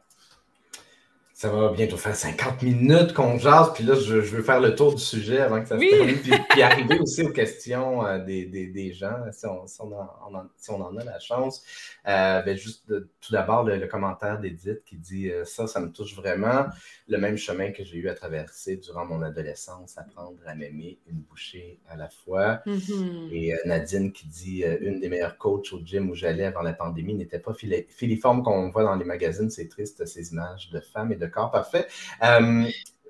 [1.41, 4.93] ça va bientôt faire 50 minutes qu'on jase, puis là, je, veux faire le tour
[4.93, 9.15] du sujet avant que ça se termine, puis, arriver aussi aux questions euh, des, gens,
[9.31, 11.63] si on, en, a la chance.
[12.07, 16.15] Euh, ben, juste tout d'abord, le, commentaire d'Edith qui dit euh, Ça, ça me touche
[16.15, 16.67] vraiment.
[17.07, 21.21] Le même chemin que j'ai eu à traverser durant mon adolescence, apprendre à m'aimer une
[21.21, 22.61] bouchée à la fois.
[22.67, 23.33] Mm-hmm.
[23.33, 27.15] Et Nadine qui dit Une des meilleures coachs au gym où j'allais avant la pandémie
[27.15, 29.49] n'était pas filiforme qu'on voit dans les magazines.
[29.49, 31.87] C'est triste, ces images de femmes et de D'accord, parfait.
[32.23, 32.65] Euh,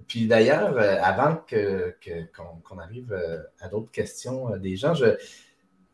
[0.07, 4.93] puis d'ailleurs, euh, avant qu'on que, arrive euh, à d'autres questions des gens,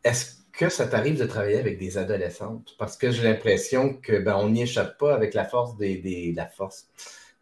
[0.04, 2.74] est-ce que ça t'arrive de travailler avec des adolescentes?
[2.78, 6.46] Parce que j'ai l'impression que ben, on n'y échappe pas avec la force des, la
[6.46, 6.88] force.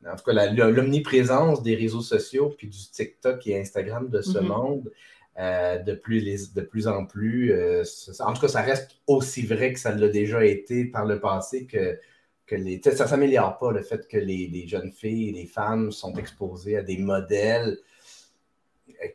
[0.07, 4.43] En tout cas, l'omniprésence des réseaux sociaux puis du TikTok et Instagram de ce mm-hmm.
[4.43, 4.93] monde.
[5.37, 7.53] de, plus, de plus en plus.
[8.21, 11.67] en tout cas, ça reste aussi vrai que ça l'a déjà été par le passé
[11.67, 11.99] que
[12.47, 15.91] que les, ça ne s'améliore pas le fait que les, jeunes filles et les femmes
[15.91, 17.79] sont exposées à des modèles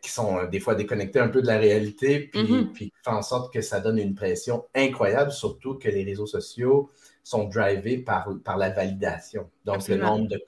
[0.02, 2.72] qui sont des fois déconnectés un peu de la réalité, puis, mm-hmm.
[2.74, 6.90] puis fait en sorte que ça donne une pression incroyable, surtout que les réseaux sociaux
[7.24, 9.50] sont drivés par, par la validation.
[9.66, 10.40] Donc, le nombre de,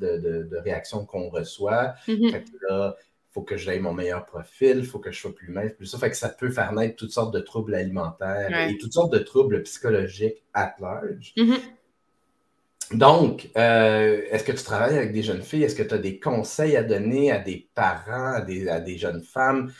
[0.00, 1.94] de, de, réactions qu'on reçoit.
[2.08, 2.30] Mm-hmm.
[2.30, 5.34] Fait que là, il faut que j'aille mon meilleur profil, il faut que je sois
[5.34, 5.98] plus mince, plus ça.
[5.98, 9.18] Fait que ça peut faire naître toutes sortes de troubles alimentaires et toutes sortes de
[9.18, 11.32] troubles psychologiques at large.
[11.36, 11.60] Mm-hmm.
[12.94, 15.64] Donc, euh, est-ce que tu travailles avec des jeunes filles?
[15.64, 19.72] Est-ce que tu as des conseils à donner à des parents, à des, jeunes femmes?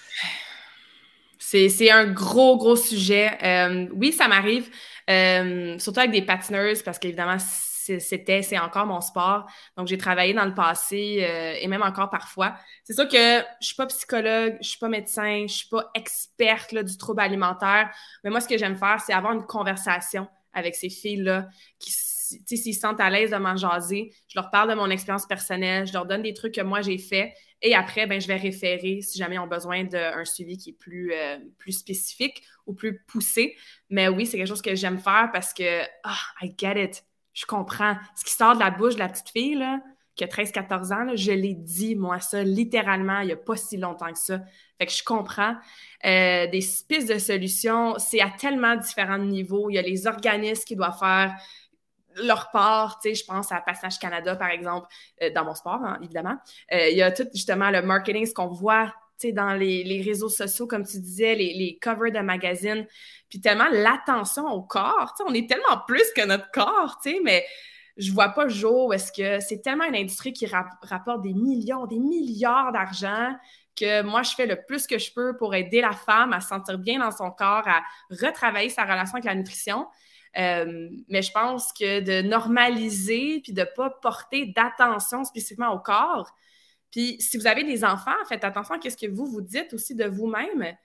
[1.39, 3.31] C'est un gros, gros sujet.
[3.43, 4.71] Euh, oui, ça m'arrive,
[5.11, 9.47] euh, surtout avec des patineuses, parce qu'évidemment, c'était, c'est encore mon sport.
[9.77, 11.27] Donc, j'ai travaillé dans le passé
[11.61, 12.55] et même encore parfois.
[12.85, 16.73] C'est sûr que je suis pas psychologue, je suis pas médecin, je suis pas experte
[16.73, 17.91] là, du trouble alimentaire.
[18.25, 21.49] Mais moi, ce que j'aime faire, c'est avoir une conversation avec ces filles-là
[21.79, 21.91] qui
[22.47, 25.87] s'ils se sentent à l'aise de m'en jaser, je leur parle de mon expérience personnelle,
[25.87, 29.01] je leur donne des trucs que moi j'ai fait et après, ben, je vais référer
[29.03, 33.01] si jamais ils ont besoin d'un suivi qui est plus, euh, plus spécifique ou plus
[33.05, 33.57] poussé.
[33.89, 37.05] Mais oui, c'est quelque chose que j'aime faire parce que, ah, I get it.
[37.33, 37.97] Je comprends.
[38.17, 39.81] Ce qui sort de la bouche de la petite fille, là,
[40.17, 43.77] qui a 13-14 ans, je l'ai dit, moi, ça, littéralement, il n'y a pas si
[43.77, 44.41] longtemps que ça.
[44.79, 45.55] Fait que je comprends.
[46.05, 49.71] Euh, des pistes de solutions, c'est à tellement différents niveaux.
[49.71, 51.35] Il y a les organismes qui doivent faire
[52.17, 54.89] leur part, tu sais, je pense à Passage Canada, par exemple,
[55.23, 56.37] euh, dans mon sport, hein, évidemment.
[56.73, 58.93] Euh, il y a tout, justement, le marketing, ce qu'on voit,
[59.31, 62.87] dans les, réseaux sociaux, comme tu disais, les, les covers de magazines,
[63.29, 67.45] puis tellement l'attention au corps, on est tellement plus que notre corps, mais
[67.97, 71.99] je vois pas jour est-ce que c'est tellement une industrie qui rapporte des millions, des
[71.99, 73.37] milliards d'argent
[73.77, 76.49] que moi, je fais le plus que je peux pour aider la femme à se
[76.49, 79.87] sentir bien dans son corps, à retravailler sa relation avec la nutrition.
[80.39, 85.79] Euh, mais je pense que de normaliser puis de ne pas porter d'attention spécifiquement au
[85.79, 86.31] corps.
[86.91, 89.95] Puis si vous avez des enfants, faites attention à ce que vous vous dites aussi
[89.95, 90.77] de vous-même.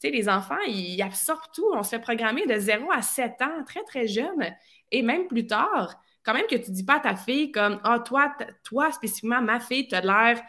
[0.00, 1.66] Tu sais, les enfants, ils absorbent tout.
[1.72, 4.54] On se fait programmer de 0 à 7 ans, très, très jeune.
[4.90, 7.80] Et même plus tard, quand même que tu ne dis pas à ta fille comme
[7.84, 8.34] Ah, toi,
[8.64, 10.42] toi, spécifiquement, ma fille, tu as l'air,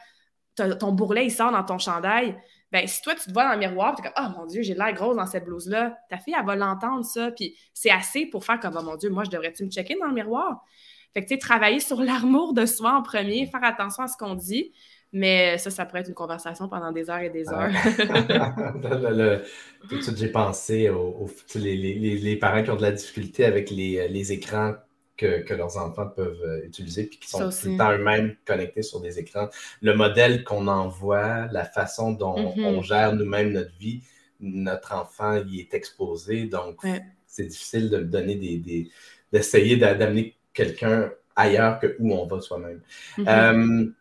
[0.79, 2.35] ton bourrelet, il sort dans ton chandail
[2.73, 4.63] ben si toi, tu te vois dans le miroir, tu es comme, oh mon Dieu,
[4.63, 7.29] j'ai l'air grosse dans cette blouse-là, ta fille, elle va l'entendre, ça.
[7.29, 10.07] Puis c'est assez pour faire comme, oh mon Dieu, moi, je devrais-tu me checker dans
[10.07, 10.65] le miroir?
[11.13, 14.17] Fait que, tu sais, travailler sur l'amour de soi en premier, faire attention à ce
[14.17, 14.73] qu'on dit.
[15.15, 17.69] Mais ça, ça pourrait être une conversation pendant des heures et des heures.
[19.87, 23.69] tout de suite, j'ai pensé aux, les, les, parents qui ont de la difficulté avec
[23.69, 24.73] les, les écrans
[25.17, 28.99] que, leurs enfants peuvent euh, utiliser puis qui sont tout le temps eux-mêmes connectés sur
[28.99, 29.49] des écrans.
[29.81, 32.65] Le modèle qu'on envoie, la façon dont mm-hmm.
[32.65, 34.01] on gère nous-mêmes notre vie,
[34.39, 36.45] notre enfant y est exposé.
[36.45, 36.79] Donc,
[37.27, 38.89] c'est difficile de donner des,
[39.31, 42.81] d'essayer d'amener quelqu'un ailleurs que où on va soi-même.
[43.17, 43.27] Mm-hmm.
[43.27, 43.91] Euh,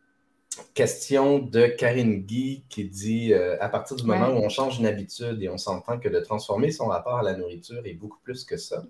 [0.74, 4.86] Question de Karine Guy qui dit euh, à partir du moment où on change une
[4.86, 8.44] habitude et on s'entend que de transformer son rapport à la nourriture est beaucoup plus
[8.44, 8.82] que ça,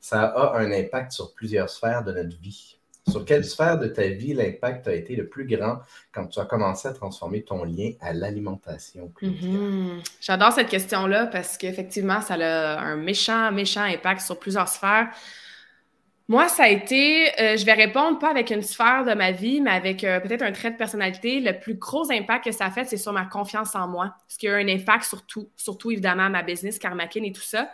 [0.00, 2.78] ça a un impact sur plusieurs sphères de notre vie.
[3.08, 5.80] Sur quelle sphère de ta vie l'impact a été le plus grand
[6.12, 9.12] quand tu as commencé à transformer ton lien à l'alimentation?
[9.20, 10.08] Mm-hmm.
[10.20, 15.08] J'adore cette question-là parce qu'effectivement, ça a un méchant, méchant impact sur plusieurs sphères.
[16.32, 19.60] Moi, ça a été, euh, je vais répondre pas avec une sphère de ma vie,
[19.60, 21.40] mais avec euh, peut-être un trait de personnalité.
[21.40, 24.14] Le plus gros impact que ça a fait, c'est sur ma confiance en moi.
[24.28, 27.70] Ce qui a un impact sur tout, surtout évidemment ma business, Karmakin et tout ça.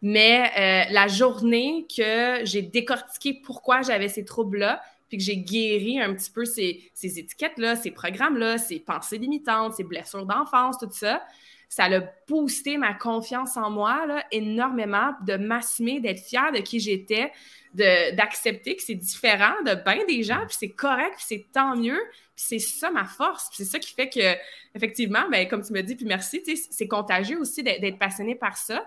[0.00, 4.80] Mais euh, la journée que j'ai décortiqué pourquoi j'avais ces troubles-là,
[5.10, 9.74] puis que j'ai guéri un petit peu ces, ces étiquettes-là, ces programmes-là, ces pensées limitantes,
[9.74, 11.22] ces blessures d'enfance, tout ça,
[11.68, 16.80] ça a boosté ma confiance en moi là, énormément, de m'assumer, d'être fière de qui
[16.80, 17.30] j'étais,
[17.74, 22.00] d'accepter que c'est différent de bien des gens, puis c'est correct, puis c'est tant mieux,
[22.34, 24.36] puis c'est ça ma force, puis c'est ça qui fait que,
[24.74, 28.82] effectivement, ben, comme tu me dis, puis merci, c'est contagieux aussi d'être passionné par ça.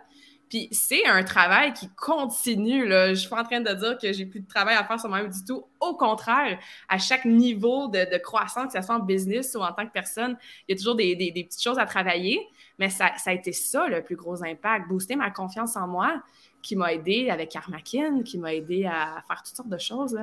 [0.52, 2.86] Puis c'est un travail qui continue.
[2.86, 3.14] Là.
[3.14, 5.08] Je suis pas en train de dire que j'ai plus de travail à faire sur
[5.08, 5.64] moi-même du tout.
[5.80, 6.60] Au contraire,
[6.90, 10.38] à chaque niveau de, croissance, que ce soit en business ou en tant que personne,
[10.68, 12.38] il y a toujours des, petites choses à travailler.
[12.82, 16.24] Mais ça, ça, a été ça le plus gros impact, booster ma confiance en moi
[16.64, 20.18] qui m'a aidé avec Armakin, qui m'a aidé à faire toutes sortes de choses.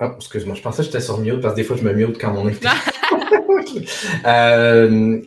[0.00, 2.18] Oh, excuse-moi, je pensais que j'étais sur mute parce que des fois je me mute
[2.20, 2.60] quand on est.
[4.26, 5.22] euh,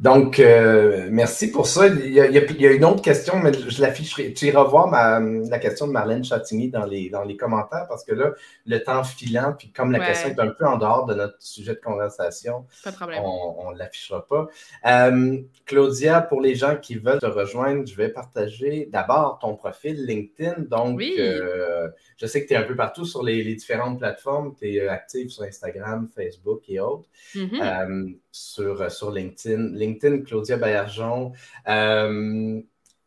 [0.00, 1.86] Donc, euh, merci pour ça.
[1.86, 4.32] Il y, a, une autre question, mais je l'afficherai.
[4.32, 8.14] Tu iras voir la question de Marlène Chatigny dans les, dans les commentaires parce que
[8.14, 8.30] là,
[8.64, 11.74] le temps filant, puis comme la question est un peu en dehors de notre sujet
[11.74, 14.48] de conversation, on ne l'affichera pas.
[14.86, 20.06] Euh, Claudia, pour les gens qui veulent te rejoindre, je vais partager d'abord ton profil
[20.06, 20.62] LinkedIn.
[20.70, 24.54] Donc, euh, je sais que tu es un peu partout sur les, différentes plateformes.
[24.58, 27.08] Tu es active sur Instagram, Facebook et autres.
[27.34, 28.14] Mm-hmm.
[28.32, 29.72] Sur, sur LinkedIn.
[29.72, 31.32] LinkedIn, Claudia Bayerjon.
[31.68, 32.60] Euh,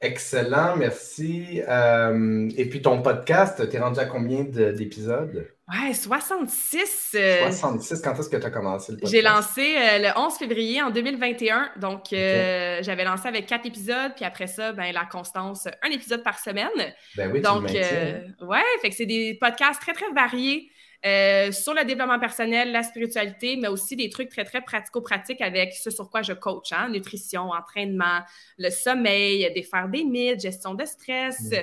[0.00, 1.58] Excellent, merci.
[1.58, 5.57] et puis ton podcast, tu es rendu à combien d'épisodes?
[5.70, 7.10] Ouais, 66.
[7.10, 9.14] 66, euh, quand est-ce que tu as commencé le podcast?
[9.14, 11.72] J'ai lancé euh, le 11 février en 2021.
[11.76, 16.22] Donc, euh, j'avais lancé avec quatre épisodes, puis après ça, ben, la constance, un épisode
[16.22, 16.70] par semaine.
[17.16, 20.70] Ben oui, Donc, ouais, fait que c'est des podcasts très, très variés.
[21.02, 25.90] Sur le développement personnel, la spiritualité, mais aussi des trucs très, très pratico-pratiques avec ce
[25.90, 28.20] sur quoi je coach, hein, nutrition, entraînement,
[28.58, 31.56] le sommeil, défaire des mythes, gestion de stress, mm.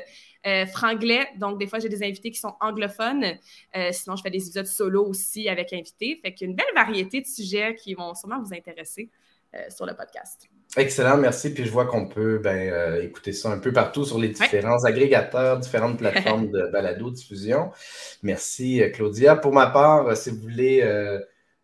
[0.45, 1.27] Euh, franglais.
[1.37, 3.25] Donc, des fois, j'ai des invités qui sont anglophones.
[3.75, 6.19] Euh, sinon, je fais des épisodes solo aussi avec invités.
[6.21, 9.09] Fait qu'il y a une belle variété de sujets qui vont sûrement vous intéresser
[9.55, 10.47] euh, sur le podcast.
[10.77, 11.53] Excellent, merci.
[11.53, 15.59] Puis je vois qu'on peut ben, écouter ça un peu partout sur les différents agrégateurs,
[15.59, 17.71] différentes plateformes de balado-diffusion.
[18.23, 19.35] Merci, Claudia.
[19.35, 20.81] Pour ma part, si vous voulez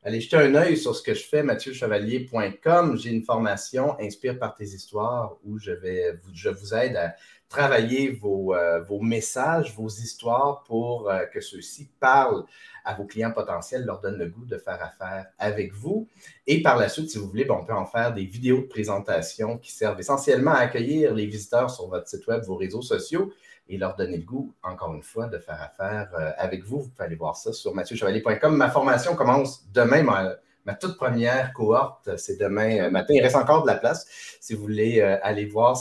[0.04, 4.56] aller jeter un œil sur ce que je fais, mathieuchevalier.com, j'ai une formation Inspire par
[4.56, 7.16] tes histoires où je, vais, je vous aide à
[7.52, 12.46] travailler euh, vos, messages, vos histoires pour euh, que ceux-ci parlent
[12.86, 16.08] à vos clients potentiels, leur donnent le goût de faire affaire avec vous.
[16.48, 18.68] Et par la suite, si vous voulez, ben, on peut en faire des vidéos de
[18.68, 23.32] présentation qui servent essentiellement à accueillir les visiteurs sur votre site web, vos réseaux sociaux
[23.68, 26.82] et leur donner le goût, encore une fois, de faire affaire euh, avec vous.
[26.82, 28.56] Vous pouvez aller voir ça sur mathieuchevalier.com.
[28.56, 30.36] Ma formation commence demain ma
[30.80, 33.14] toute première cohorte, c'est demain euh, matin.
[33.14, 34.06] Il reste encore de la place.
[34.40, 35.78] Si vous voulez euh, aller voir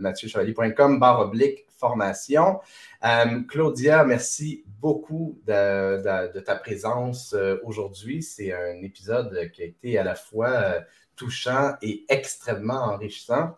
[0.00, 2.60] mathieuchevalier.com, barre oblique formation.
[3.04, 8.22] Euh, Claudia, merci beaucoup de, ta présence aujourd'hui.
[8.22, 10.76] C'est un épisode qui a été à la fois
[11.16, 13.56] touchant et extrêmement enrichissant.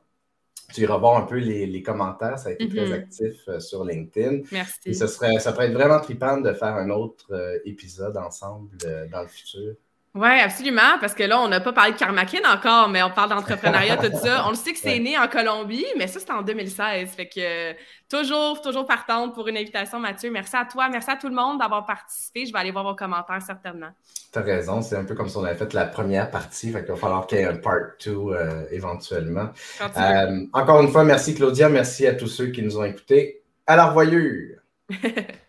[0.74, 2.92] Tu iras voir un peu les, commentaires, ça a été très mm-hmm.
[2.92, 4.40] actif sur LinkedIn.
[4.50, 4.90] Merci.
[4.90, 8.76] Et ce serait, ça pourrait être vraiment trippant de faire un autre épisode ensemble
[9.12, 9.76] dans le futur.
[10.16, 13.28] Oui, absolument, parce que là, on n'a pas parlé de Karmakin encore, mais on parle
[13.28, 14.46] d'entrepreneuriat, tout ça.
[14.46, 17.10] On le sait que c'est né en Colombie, mais ça, c'était en 2016.
[17.10, 17.74] Fait que
[18.08, 20.30] toujours, toujours partante pour une invitation, Mathieu.
[20.30, 22.46] Merci à toi, merci à tout le monde d'avoir participé.
[22.46, 23.90] Je vais aller voir vos commentaires certainement.
[24.32, 26.82] Tu as raison, c'est un peu comme si on avait fait la première partie, fait
[26.82, 29.50] qu'il va falloir qu'il y ait un part 2 euh, éventuellement.
[29.98, 33.42] Euh, encore une fois, merci Claudia, merci à tous ceux qui nous ont écoutés.
[33.66, 34.60] À la revoyure!